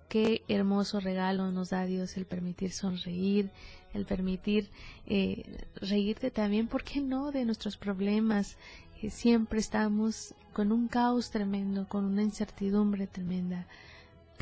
qué 0.09 0.43
hermoso 0.47 0.99
regalo 0.99 1.51
nos 1.51 1.69
da 1.69 1.85
Dios 1.85 2.17
el 2.17 2.25
permitir 2.25 2.71
sonreír, 2.71 3.49
el 3.93 4.05
permitir 4.05 4.69
eh, 5.07 5.43
reírte 5.75 6.31
también, 6.31 6.67
¿por 6.67 6.83
qué 6.83 6.99
no?, 7.01 7.31
de 7.31 7.45
nuestros 7.45 7.77
problemas. 7.77 8.57
que 8.99 9.09
siempre 9.09 9.59
estamos 9.59 10.35
con 10.53 10.71
un 10.71 10.87
caos 10.87 11.31
tremendo, 11.31 11.87
con 11.87 12.05
una 12.05 12.23
incertidumbre 12.23 13.07
tremenda. 13.07 13.67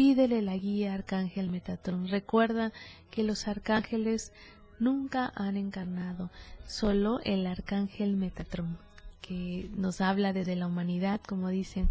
Pídele 0.01 0.41
la 0.41 0.57
guía, 0.57 0.95
Arcángel 0.95 1.51
Metatrón. 1.51 2.07
Recuerda 2.07 2.73
que 3.11 3.21
los 3.21 3.47
arcángeles 3.47 4.31
nunca 4.79 5.31
han 5.35 5.57
encarnado, 5.57 6.31
solo 6.65 7.19
el 7.23 7.45
arcángel 7.45 8.17
Metatrón, 8.17 8.79
que 9.21 9.69
nos 9.75 10.01
habla 10.01 10.33
desde 10.33 10.55
la 10.55 10.65
humanidad, 10.65 11.21
como 11.21 11.49
dicen, 11.49 11.87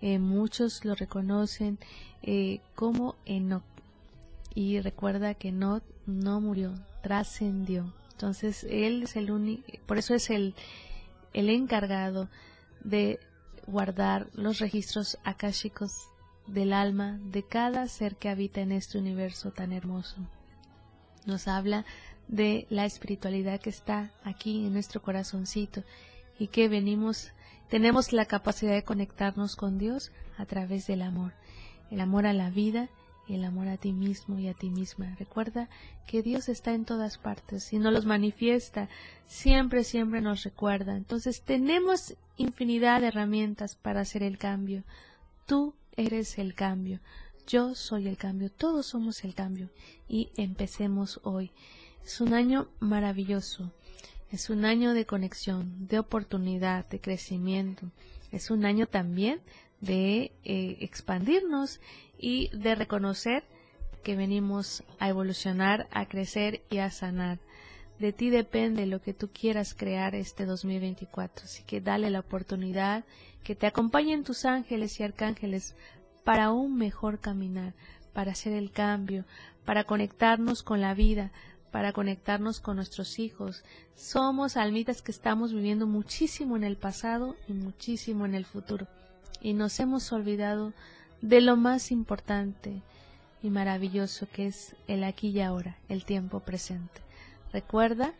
eh, 0.00 0.18
muchos 0.18 0.84
lo 0.84 0.96
reconocen 0.96 1.78
eh, 2.24 2.58
como 2.74 3.14
Enoch. 3.26 3.62
Y 4.56 4.80
recuerda 4.80 5.34
que 5.34 5.52
no, 5.52 5.82
no 6.04 6.40
murió, 6.40 6.74
trascendió. 7.00 7.94
Entonces, 8.10 8.66
él 8.68 9.04
es 9.04 9.14
el 9.14 9.30
único, 9.30 9.62
por 9.86 9.98
eso 9.98 10.16
es 10.16 10.30
el, 10.30 10.56
el 11.32 11.48
encargado 11.48 12.28
de 12.82 13.20
guardar 13.68 14.26
los 14.34 14.58
registros 14.58 15.16
akáshicos 15.22 16.08
del 16.52 16.72
alma 16.72 17.18
de 17.24 17.42
cada 17.42 17.88
ser 17.88 18.16
que 18.16 18.28
habita 18.28 18.60
en 18.60 18.72
este 18.72 18.98
universo 18.98 19.52
tan 19.52 19.72
hermoso. 19.72 20.16
Nos 21.24 21.48
habla 21.48 21.86
de 22.28 22.66
la 22.68 22.84
espiritualidad 22.84 23.60
que 23.60 23.70
está 23.70 24.10
aquí 24.22 24.66
en 24.66 24.72
nuestro 24.72 25.00
corazoncito 25.00 25.82
y 26.38 26.48
que 26.48 26.68
venimos, 26.68 27.32
tenemos 27.68 28.12
la 28.12 28.26
capacidad 28.26 28.72
de 28.72 28.84
conectarnos 28.84 29.56
con 29.56 29.78
Dios 29.78 30.12
a 30.36 30.44
través 30.44 30.86
del 30.86 31.02
amor, 31.02 31.32
el 31.90 32.00
amor 32.00 32.26
a 32.26 32.32
la 32.32 32.50
vida 32.50 32.88
y 33.26 33.34
el 33.34 33.44
amor 33.44 33.68
a 33.68 33.78
ti 33.78 33.92
mismo 33.92 34.38
y 34.38 34.48
a 34.48 34.54
ti 34.54 34.68
misma. 34.68 35.14
Recuerda 35.18 35.70
que 36.06 36.22
Dios 36.22 36.48
está 36.48 36.74
en 36.74 36.84
todas 36.84 37.16
partes 37.16 37.72
y 37.72 37.78
nos 37.78 37.92
los 37.92 38.04
manifiesta, 38.04 38.88
siempre, 39.26 39.84
siempre 39.84 40.20
nos 40.20 40.42
recuerda. 40.42 40.96
Entonces 40.96 41.42
tenemos 41.42 42.14
infinidad 42.36 43.00
de 43.00 43.06
herramientas 43.08 43.76
para 43.76 44.00
hacer 44.00 44.22
el 44.22 44.36
cambio. 44.36 44.82
Tú 45.46 45.74
eres 45.96 46.38
el 46.38 46.54
cambio. 46.54 47.00
Yo 47.46 47.74
soy 47.74 48.08
el 48.08 48.16
cambio, 48.16 48.50
todos 48.50 48.86
somos 48.86 49.24
el 49.24 49.34
cambio 49.34 49.70
y 50.08 50.30
empecemos 50.36 51.20
hoy. 51.22 51.52
Es 52.04 52.20
un 52.20 52.34
año 52.34 52.68
maravilloso. 52.80 53.72
Es 54.30 54.48
un 54.48 54.64
año 54.64 54.94
de 54.94 55.04
conexión, 55.04 55.86
de 55.88 55.98
oportunidad, 55.98 56.88
de 56.88 57.00
crecimiento. 57.00 57.90
Es 58.30 58.50
un 58.50 58.64
año 58.64 58.86
también 58.86 59.42
de 59.80 60.32
eh, 60.44 60.78
expandirnos 60.80 61.80
y 62.18 62.48
de 62.56 62.74
reconocer 62.74 63.44
que 64.02 64.16
venimos 64.16 64.84
a 64.98 65.08
evolucionar, 65.08 65.86
a 65.90 66.06
crecer 66.06 66.62
y 66.70 66.78
a 66.78 66.90
sanar. 66.90 67.40
De 68.02 68.12
ti 68.12 68.30
depende 68.30 68.84
lo 68.86 69.00
que 69.00 69.14
tú 69.14 69.30
quieras 69.32 69.74
crear 69.74 70.16
este 70.16 70.44
2024. 70.44 71.44
Así 71.44 71.62
que 71.62 71.80
dale 71.80 72.10
la 72.10 72.18
oportunidad 72.18 73.04
que 73.44 73.54
te 73.54 73.68
acompañen 73.68 74.24
tus 74.24 74.44
ángeles 74.44 74.98
y 74.98 75.04
arcángeles 75.04 75.76
para 76.24 76.50
un 76.50 76.74
mejor 76.76 77.20
caminar, 77.20 77.74
para 78.12 78.32
hacer 78.32 78.54
el 78.54 78.72
cambio, 78.72 79.24
para 79.64 79.84
conectarnos 79.84 80.64
con 80.64 80.80
la 80.80 80.94
vida, 80.94 81.30
para 81.70 81.92
conectarnos 81.92 82.58
con 82.58 82.74
nuestros 82.74 83.20
hijos. 83.20 83.62
Somos 83.94 84.56
almitas 84.56 85.00
que 85.00 85.12
estamos 85.12 85.52
viviendo 85.52 85.86
muchísimo 85.86 86.56
en 86.56 86.64
el 86.64 86.76
pasado 86.76 87.36
y 87.46 87.52
muchísimo 87.52 88.26
en 88.26 88.34
el 88.34 88.46
futuro. 88.46 88.88
Y 89.40 89.52
nos 89.52 89.78
hemos 89.78 90.10
olvidado 90.10 90.72
de 91.20 91.40
lo 91.40 91.56
más 91.56 91.92
importante 91.92 92.82
y 93.44 93.50
maravilloso 93.50 94.26
que 94.26 94.48
es 94.48 94.74
el 94.88 95.04
aquí 95.04 95.28
y 95.28 95.40
ahora, 95.40 95.78
el 95.88 96.04
tiempo 96.04 96.40
presente. 96.40 97.00
Recuerda 97.52 98.14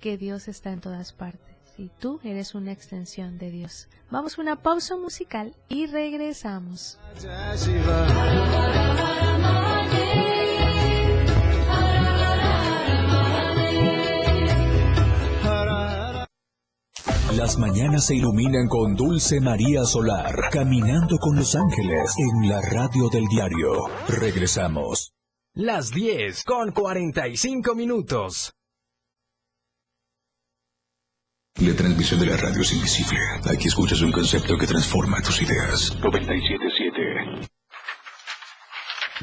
que 0.00 0.16
Dios 0.16 0.48
está 0.48 0.70
en 0.72 0.80
todas 0.80 1.12
partes 1.12 1.54
y 1.76 1.88
tú 1.88 2.20
eres 2.22 2.54
una 2.54 2.72
extensión 2.72 3.38
de 3.38 3.50
Dios. 3.50 3.88
Vamos 4.10 4.38
a 4.38 4.42
una 4.42 4.56
pausa 4.56 4.96
musical 4.96 5.54
y 5.68 5.86
regresamos. 5.86 6.98
Las 17.36 17.58
mañanas 17.58 18.06
se 18.06 18.14
iluminan 18.14 18.68
con 18.68 18.94
Dulce 18.94 19.40
María 19.40 19.84
Solar, 19.84 20.34
caminando 20.52 21.18
con 21.18 21.36
los 21.36 21.54
ángeles 21.54 22.14
en 22.16 22.48
la 22.48 22.60
radio 22.60 23.08
del 23.10 23.26
diario. 23.26 23.72
Regresamos. 24.08 25.13
Las 25.56 25.92
10 25.92 26.42
con 26.42 26.72
45 26.72 27.76
minutos. 27.76 28.52
La 31.60 31.76
transmisión 31.76 32.18
de 32.18 32.26
la 32.26 32.36
radio 32.36 32.60
es 32.60 32.72
invisible. 32.72 33.20
Aquí 33.48 33.68
escuchas 33.68 34.02
un 34.02 34.10
concepto 34.10 34.58
que 34.58 34.66
transforma 34.66 35.22
tus 35.22 35.40
ideas. 35.42 35.96
977. 36.02 37.48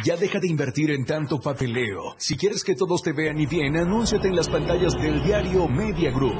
Ya 0.06 0.16
deja 0.16 0.40
de 0.40 0.48
invertir 0.48 0.92
en 0.92 1.04
tanto 1.04 1.38
papeleo. 1.38 2.16
Si 2.18 2.38
quieres 2.38 2.64
que 2.64 2.76
todos 2.76 3.04
te 3.04 3.12
vean 3.12 3.38
y 3.38 3.46
bien, 3.46 3.76
anúnciate 3.76 4.30
en 4.30 4.38
las 4.38 4.48
pantallas 4.48 4.94
del 4.94 5.22
diario 5.22 5.68
Media 5.68 6.12
Group. 6.12 6.40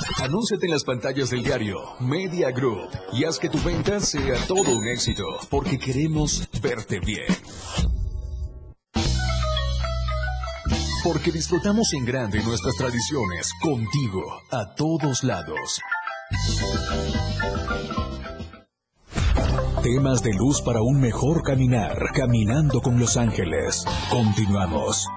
Anúnciate 0.21 0.67
en 0.67 0.71
las 0.71 0.83
pantallas 0.83 1.31
del 1.31 1.41
diario 1.41 1.79
Media 1.99 2.51
Group 2.51 2.89
y 3.11 3.23
haz 3.23 3.39
que 3.39 3.49
tu 3.49 3.57
venta 3.63 3.99
sea 3.99 4.35
todo 4.47 4.77
un 4.77 4.87
éxito, 4.87 5.23
porque 5.49 5.79
queremos 5.79 6.47
verte 6.61 6.99
bien. 6.99 7.25
Porque 11.03 11.31
disfrutamos 11.31 11.91
en 11.93 12.05
grande 12.05 12.43
nuestras 12.43 12.75
tradiciones, 12.75 13.49
contigo, 13.63 14.21
a 14.51 14.75
todos 14.75 15.23
lados. 15.23 15.81
Temas 19.81 20.21
de 20.21 20.33
luz 20.33 20.61
para 20.61 20.83
un 20.83 21.01
mejor 21.01 21.41
caminar, 21.41 21.97
caminando 22.13 22.81
con 22.81 22.99
los 22.99 23.17
ángeles. 23.17 23.83
Continuamos. 24.11 25.07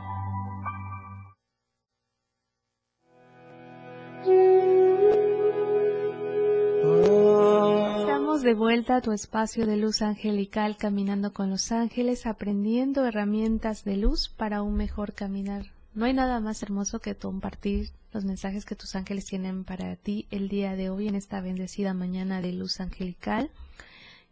De 8.42 8.52
vuelta 8.52 8.96
a 8.96 9.00
tu 9.00 9.12
espacio 9.12 9.64
de 9.64 9.76
luz 9.76 10.02
angelical, 10.02 10.76
caminando 10.76 11.32
con 11.32 11.48
los 11.48 11.72
ángeles, 11.72 12.26
aprendiendo 12.26 13.06
herramientas 13.06 13.84
de 13.84 13.96
luz 13.96 14.28
para 14.28 14.60
un 14.60 14.74
mejor 14.74 15.14
caminar. 15.14 15.66
No 15.94 16.04
hay 16.04 16.12
nada 16.12 16.40
más 16.40 16.62
hermoso 16.62 16.98
que 16.98 17.14
compartir 17.14 17.90
los 18.12 18.24
mensajes 18.24 18.66
que 18.66 18.74
tus 18.74 18.96
ángeles 18.96 19.24
tienen 19.24 19.64
para 19.64 19.96
ti 19.96 20.26
el 20.30 20.48
día 20.48 20.76
de 20.76 20.90
hoy 20.90 21.08
en 21.08 21.14
esta 21.14 21.40
bendecida 21.40 21.94
mañana 21.94 22.42
de 22.42 22.52
luz 22.52 22.80
angelical. 22.80 23.50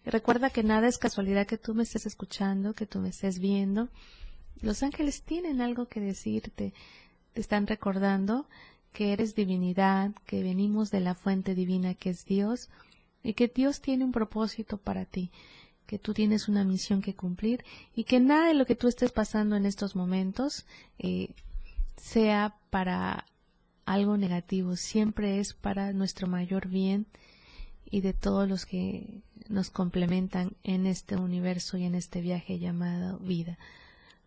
Recuerda 0.05 0.51
que 0.51 0.63
nada 0.63 0.89
es 0.89 0.99
casualidad 0.99 1.47
que 1.47 1.57
tú 1.57 1.73
me 1.73 1.85
estés 1.85 2.05
escuchando, 2.05 2.75
que 2.75 2.87
tú 2.87 2.99
me 2.99 3.09
estés 3.09 3.39
viendo. 3.39 3.89
Los 4.61 4.83
ángeles 4.83 5.23
tienen 5.23 5.63
algo 5.63 5.87
que 5.87 6.01
decirte. 6.01 6.75
Te 7.33 7.41
están 7.41 7.67
recordando 7.67 8.47
que 8.93 9.15
eres 9.15 9.35
divinidad, 9.35 10.11
que 10.27 10.43
venimos 10.43 10.91
de 10.91 11.01
la 11.01 11.15
fuente 11.15 11.55
divina 11.55 11.95
que 11.95 12.11
es 12.11 12.27
Dios 12.27 12.69
y 13.23 13.35
que 13.35 13.49
Dios 13.49 13.81
tiene 13.81 14.05
un 14.05 14.13
propósito 14.13 14.79
para 14.79 15.05
ti, 15.05 15.31
que 15.87 15.99
tú 15.99 16.15
tienes 16.15 16.49
una 16.49 16.65
misión 16.65 17.03
que 17.03 17.15
cumplir 17.15 17.65
y 17.95 18.05
que 18.05 18.21
nada 18.21 18.49
de 18.49 18.55
lo 18.55 18.67
que 18.67 18.77
tú 18.77 18.89
estés 18.89 19.13
pasando 19.13 19.57
en 19.57 19.67
estos 19.67 19.95
momentos 19.95 20.65
eh, 20.99 21.31
sea 21.97 22.57
para 22.71 23.27
algo 23.85 24.17
negativo, 24.17 24.77
siempre 24.77 25.39
es 25.39 25.55
para 25.55 25.93
nuestro 25.93 26.27
mayor 26.29 26.69
bien 26.69 27.07
y 27.91 28.01
de 28.01 28.15
todos 28.15 28.49
los 28.49 28.65
que 28.65 29.21
nos 29.49 29.71
complementan 29.71 30.53
en 30.65 30.87
este 30.87 31.17
universo 31.17 31.77
y 31.77 31.85
en 31.85 31.95
este 31.95 32.21
viaje 32.21 32.59
llamado 32.59 33.19
vida. 33.19 33.59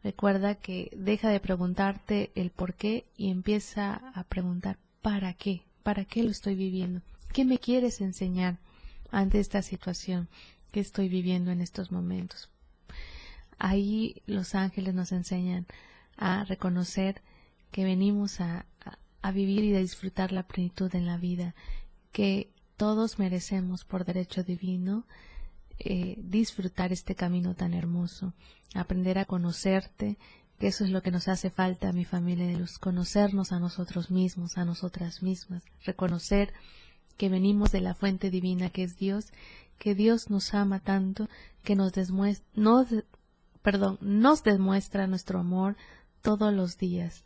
Recuerda 0.03 0.53
que 0.53 0.91
deja 0.95 1.29
de 1.29 1.39
preguntarte 1.39 2.31
el 2.35 2.51
por 2.51 2.75
qué 2.75 3.05
y 3.17 3.31
empieza 3.31 4.11
a 4.13 4.23
preguntar 4.23 4.77
¿para 5.01 5.33
qué? 5.33 5.63
¿Para 5.81 6.05
qué 6.05 6.21
lo 6.21 6.29
estoy 6.29 6.55
viviendo? 6.55 7.01
¿Qué 7.33 7.43
me 7.43 7.57
quieres 7.57 8.01
enseñar 8.01 8.59
ante 9.15 9.39
esta 9.39 9.61
situación 9.61 10.27
que 10.71 10.81
estoy 10.81 11.07
viviendo 11.07 11.51
en 11.51 11.61
estos 11.61 11.91
momentos? 11.91 12.49
Ahí 13.57 14.21
los 14.25 14.55
ángeles 14.55 14.93
nos 14.93 15.13
enseñan 15.13 15.65
a 16.17 16.43
reconocer 16.43 17.21
que 17.71 17.85
venimos 17.85 18.41
a, 18.41 18.65
a, 19.21 19.31
vivir 19.31 19.63
y 19.63 19.73
a 19.73 19.79
disfrutar 19.79 20.33
la 20.33 20.43
plenitud 20.43 20.93
en 20.93 21.05
la 21.05 21.17
vida, 21.17 21.55
que 22.11 22.49
todos 22.75 23.17
merecemos 23.17 23.85
por 23.85 24.03
derecho 24.03 24.43
divino 24.43 25.05
eh, 25.79 26.15
disfrutar 26.17 26.91
este 26.91 27.15
camino 27.15 27.55
tan 27.55 27.73
hermoso, 27.73 28.33
aprender 28.73 29.17
a 29.17 29.25
conocerte, 29.25 30.17
que 30.59 30.67
eso 30.67 30.83
es 30.83 30.89
lo 30.89 31.01
que 31.01 31.11
nos 31.11 31.29
hace 31.29 31.49
falta 31.49 31.89
a 31.89 31.93
mi 31.93 32.03
familia 32.03 32.47
de 32.47 32.57
luz, 32.57 32.79
conocernos 32.79 33.53
a 33.53 33.59
nosotros 33.59 34.11
mismos, 34.11 34.57
a 34.57 34.65
nosotras 34.65 35.23
mismas, 35.23 35.63
reconocer 35.85 36.53
que 37.17 37.29
venimos 37.29 37.71
de 37.71 37.81
la 37.81 37.93
fuente 37.93 38.29
divina 38.29 38.69
que 38.69 38.83
es 38.83 38.97
Dios, 38.97 39.27
que 39.77 39.95
Dios 39.95 40.29
nos 40.29 40.53
ama 40.53 40.79
tanto, 40.79 41.29
que 41.63 41.75
nos, 41.75 41.93
desmuestra, 41.93 42.45
nos, 42.55 42.87
perdón, 43.61 43.97
nos 44.01 44.43
demuestra 44.43 45.07
nuestro 45.07 45.39
amor 45.39 45.75
todos 46.21 46.53
los 46.53 46.77
días, 46.77 47.23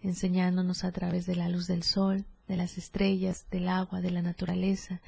enseñándonos 0.00 0.84
a 0.84 0.92
través 0.92 1.26
de 1.26 1.36
la 1.36 1.48
luz 1.48 1.66
del 1.66 1.82
sol, 1.82 2.24
de 2.48 2.56
las 2.56 2.76
estrellas, 2.76 3.46
del 3.50 3.68
agua, 3.68 4.00
de 4.00 4.10
la 4.10 4.22
naturaleza, 4.22 5.00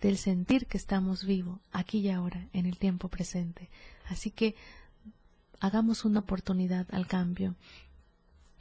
del 0.00 0.18
sentir 0.18 0.66
que 0.66 0.76
estamos 0.76 1.24
vivos 1.24 1.60
aquí 1.72 1.98
y 1.98 2.10
ahora, 2.10 2.48
en 2.52 2.66
el 2.66 2.78
tiempo 2.78 3.08
presente. 3.08 3.70
Así 4.08 4.30
que 4.30 4.54
hagamos 5.60 6.04
una 6.04 6.20
oportunidad 6.20 6.86
al 6.90 7.06
cambio, 7.06 7.54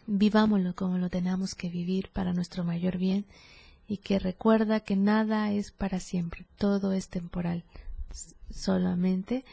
vivámoslo 0.06 0.76
como 0.76 0.98
lo 0.98 1.10
tenemos 1.10 1.56
que 1.56 1.70
vivir 1.70 2.10
para 2.14 2.34
nuestro 2.34 2.64
mayor 2.64 2.98
bien 2.98 3.26
y 3.88 3.98
que 3.98 4.20
recuerda 4.20 4.80
que 4.80 4.96
nada 4.96 5.52
es 5.52 5.72
para 5.72 6.00
siempre, 6.00 6.46
todo 6.58 6.94
es 6.94 7.10
temporal. 7.10 7.64
Solamente 8.50 9.44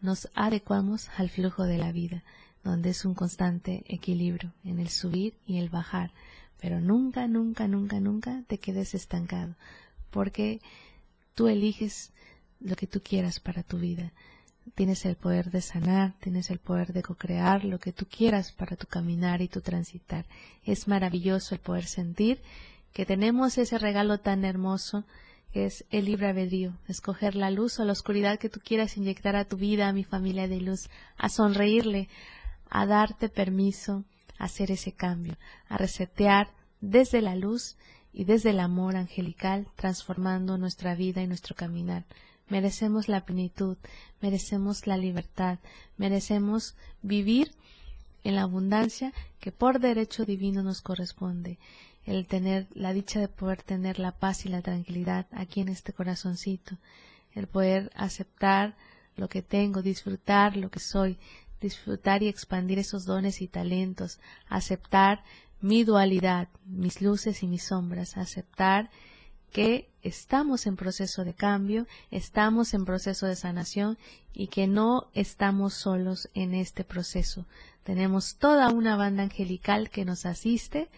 nos 0.00 0.28
adecuamos 0.34 1.08
al 1.16 1.30
flujo 1.30 1.64
de 1.64 1.78
la 1.78 1.92
vida, 1.92 2.22
donde 2.64 2.90
es 2.90 3.04
un 3.04 3.14
constante 3.14 3.84
equilibrio 3.86 4.52
en 4.64 4.78
el 4.78 4.88
subir 4.88 5.34
y 5.46 5.58
el 5.58 5.68
bajar, 5.68 6.12
pero 6.60 6.80
nunca, 6.80 7.28
nunca, 7.28 7.68
nunca, 7.68 8.00
nunca 8.00 8.42
te 8.46 8.58
quedes 8.58 8.94
estancado, 8.94 9.54
porque 10.10 10.60
tú 11.34 11.48
eliges 11.48 12.12
lo 12.60 12.76
que 12.76 12.86
tú 12.86 13.00
quieras 13.02 13.40
para 13.40 13.62
tu 13.62 13.78
vida. 13.78 14.12
Tienes 14.74 15.04
el 15.06 15.14
poder 15.14 15.50
de 15.52 15.60
sanar, 15.60 16.14
tienes 16.18 16.50
el 16.50 16.58
poder 16.58 16.92
de 16.92 17.02
co-crear 17.02 17.64
lo 17.64 17.78
que 17.78 17.92
tú 17.92 18.06
quieras 18.06 18.50
para 18.50 18.74
tu 18.74 18.88
caminar 18.88 19.40
y 19.40 19.48
tu 19.48 19.60
transitar. 19.60 20.26
Es 20.64 20.88
maravilloso 20.88 21.54
el 21.54 21.60
poder 21.60 21.84
sentir 21.84 22.42
que 22.96 23.04
tenemos 23.04 23.58
ese 23.58 23.76
regalo 23.76 24.20
tan 24.20 24.42
hermoso 24.42 25.04
que 25.52 25.66
es 25.66 25.84
el 25.90 26.06
libre 26.06 26.28
albedrío, 26.28 26.78
escoger 26.88 27.34
la 27.34 27.50
luz 27.50 27.78
o 27.78 27.84
la 27.84 27.92
oscuridad 27.92 28.38
que 28.38 28.48
tú 28.48 28.58
quieras 28.58 28.96
inyectar 28.96 29.36
a 29.36 29.44
tu 29.44 29.58
vida, 29.58 29.86
a 29.86 29.92
mi 29.92 30.02
familia 30.02 30.48
de 30.48 30.62
luz, 30.62 30.88
a 31.18 31.28
sonreírle, 31.28 32.08
a 32.70 32.86
darte 32.86 33.28
permiso 33.28 34.04
a 34.38 34.44
hacer 34.44 34.70
ese 34.70 34.92
cambio, 34.92 35.36
a 35.68 35.76
resetear 35.76 36.48
desde 36.80 37.20
la 37.20 37.36
luz 37.36 37.76
y 38.14 38.24
desde 38.24 38.48
el 38.48 38.60
amor 38.60 38.96
angelical 38.96 39.68
transformando 39.76 40.56
nuestra 40.56 40.94
vida 40.94 41.20
y 41.20 41.26
nuestro 41.26 41.54
caminar. 41.54 42.06
Merecemos 42.48 43.08
la 43.08 43.26
plenitud, 43.26 43.76
merecemos 44.22 44.86
la 44.86 44.96
libertad, 44.96 45.58
merecemos 45.98 46.76
vivir 47.02 47.52
en 48.24 48.36
la 48.36 48.44
abundancia 48.44 49.12
que 49.38 49.52
por 49.52 49.80
derecho 49.80 50.24
divino 50.24 50.62
nos 50.62 50.80
corresponde. 50.80 51.58
El 52.06 52.26
tener 52.26 52.68
la 52.72 52.92
dicha 52.92 53.20
de 53.20 53.28
poder 53.28 53.62
tener 53.62 53.98
la 53.98 54.12
paz 54.12 54.46
y 54.46 54.48
la 54.48 54.62
tranquilidad 54.62 55.26
aquí 55.32 55.60
en 55.60 55.68
este 55.68 55.92
corazoncito. 55.92 56.78
El 57.34 57.48
poder 57.48 57.90
aceptar 57.94 58.76
lo 59.16 59.28
que 59.28 59.42
tengo, 59.42 59.82
disfrutar 59.82 60.56
lo 60.56 60.70
que 60.70 60.78
soy, 60.78 61.18
disfrutar 61.60 62.22
y 62.22 62.28
expandir 62.28 62.78
esos 62.78 63.04
dones 63.04 63.42
y 63.42 63.48
talentos, 63.48 64.20
aceptar 64.48 65.24
mi 65.60 65.84
dualidad, 65.84 66.48
mis 66.64 67.00
luces 67.02 67.42
y 67.42 67.46
mis 67.46 67.64
sombras, 67.64 68.16
aceptar 68.16 68.90
que 69.52 69.88
estamos 70.02 70.66
en 70.66 70.76
proceso 70.76 71.24
de 71.24 71.34
cambio, 71.34 71.86
estamos 72.10 72.74
en 72.74 72.84
proceso 72.84 73.26
de 73.26 73.36
sanación 73.36 73.96
y 74.32 74.48
que 74.48 74.66
no 74.66 75.08
estamos 75.14 75.74
solos 75.74 76.28
en 76.34 76.54
este 76.54 76.84
proceso. 76.84 77.46
Tenemos 77.82 78.36
toda 78.36 78.70
una 78.70 78.96
banda 78.96 79.22
angelical 79.22 79.90
que 79.90 80.04
nos 80.04 80.26
asiste 80.26 80.88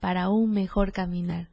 para 0.00 0.30
un 0.30 0.50
mejor 0.52 0.92
caminar. 0.92 1.48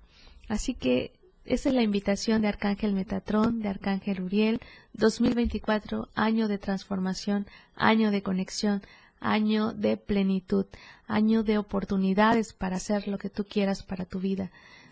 Así 0.48 0.74
que 0.74 1.12
esa 1.46 1.70
es 1.70 1.76
la 1.76 1.82
invitación 1.82 2.42
de 2.42 2.50
Arcángel 2.50 2.94
Metatrón, 2.94 3.62
de 3.62 3.70
Arcángel 3.70 4.22
Uriel, 4.22 4.60
2024, 4.94 6.10
año 6.16 6.48
de 6.48 6.58
transformación, 6.58 7.48
año 7.76 8.12
de 8.12 8.22
conexión, 8.22 8.82
año 9.20 9.72
de 9.72 9.98
plenitud, 9.98 10.66
año 11.08 11.44
de 11.44 11.58
oportunidades 11.58 12.54
para 12.54 12.78
hacer 12.78 13.08
lo 13.08 13.18
que 13.18 13.30
tú 13.30 13.46
quieras 13.46 13.84
para 13.84 14.06
tu 14.06 14.20
vida. 14.20 14.52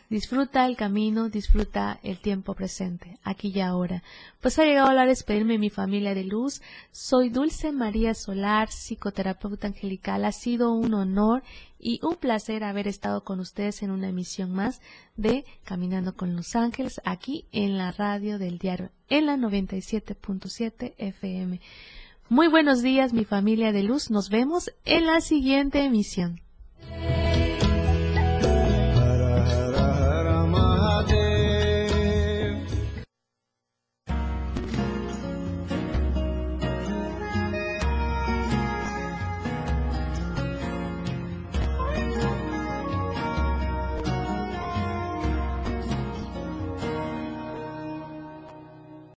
Disfruta 0.09 0.67
el 0.67 0.75
camino, 0.75 1.29
disfruta 1.29 1.99
el 2.03 2.19
tiempo 2.19 2.53
presente, 2.53 3.17
aquí 3.23 3.51
y 3.53 3.59
ahora. 3.59 4.03
Pues 4.39 4.59
ha 4.59 4.63
llegado 4.63 4.87
la 4.87 4.93
hora 4.93 5.01
de 5.03 5.09
despedirme 5.09 5.57
mi 5.57 5.71
familia 5.71 6.13
de 6.13 6.23
luz. 6.23 6.61
Soy 6.91 7.29
Dulce 7.29 7.71
María 7.71 8.13
Solar, 8.13 8.69
psicoterapeuta 8.69 9.67
angelical. 9.67 10.23
Ha 10.25 10.31
sido 10.31 10.73
un 10.73 10.93
honor 10.93 11.41
y 11.79 11.99
un 12.03 12.15
placer 12.15 12.63
haber 12.63 12.87
estado 12.87 13.23
con 13.23 13.39
ustedes 13.39 13.81
en 13.81 13.89
una 13.89 14.09
emisión 14.09 14.51
más 14.51 14.79
de 15.17 15.43
Caminando 15.63 16.15
con 16.15 16.35
los 16.35 16.55
Ángeles, 16.55 17.01
aquí 17.03 17.45
en 17.51 17.77
la 17.77 17.91
radio 17.91 18.37
del 18.37 18.59
diario, 18.59 18.91
en 19.09 19.25
la 19.25 19.37
97.7 19.37 20.93
FM. 20.99 21.59
Muy 22.29 22.47
buenos 22.47 22.83
días, 22.83 23.11
mi 23.11 23.25
familia 23.25 23.71
de 23.71 23.83
luz. 23.83 24.11
Nos 24.11 24.29
vemos 24.29 24.71
en 24.83 25.07
la 25.07 25.19
siguiente 25.21 25.83
emisión. 25.83 26.41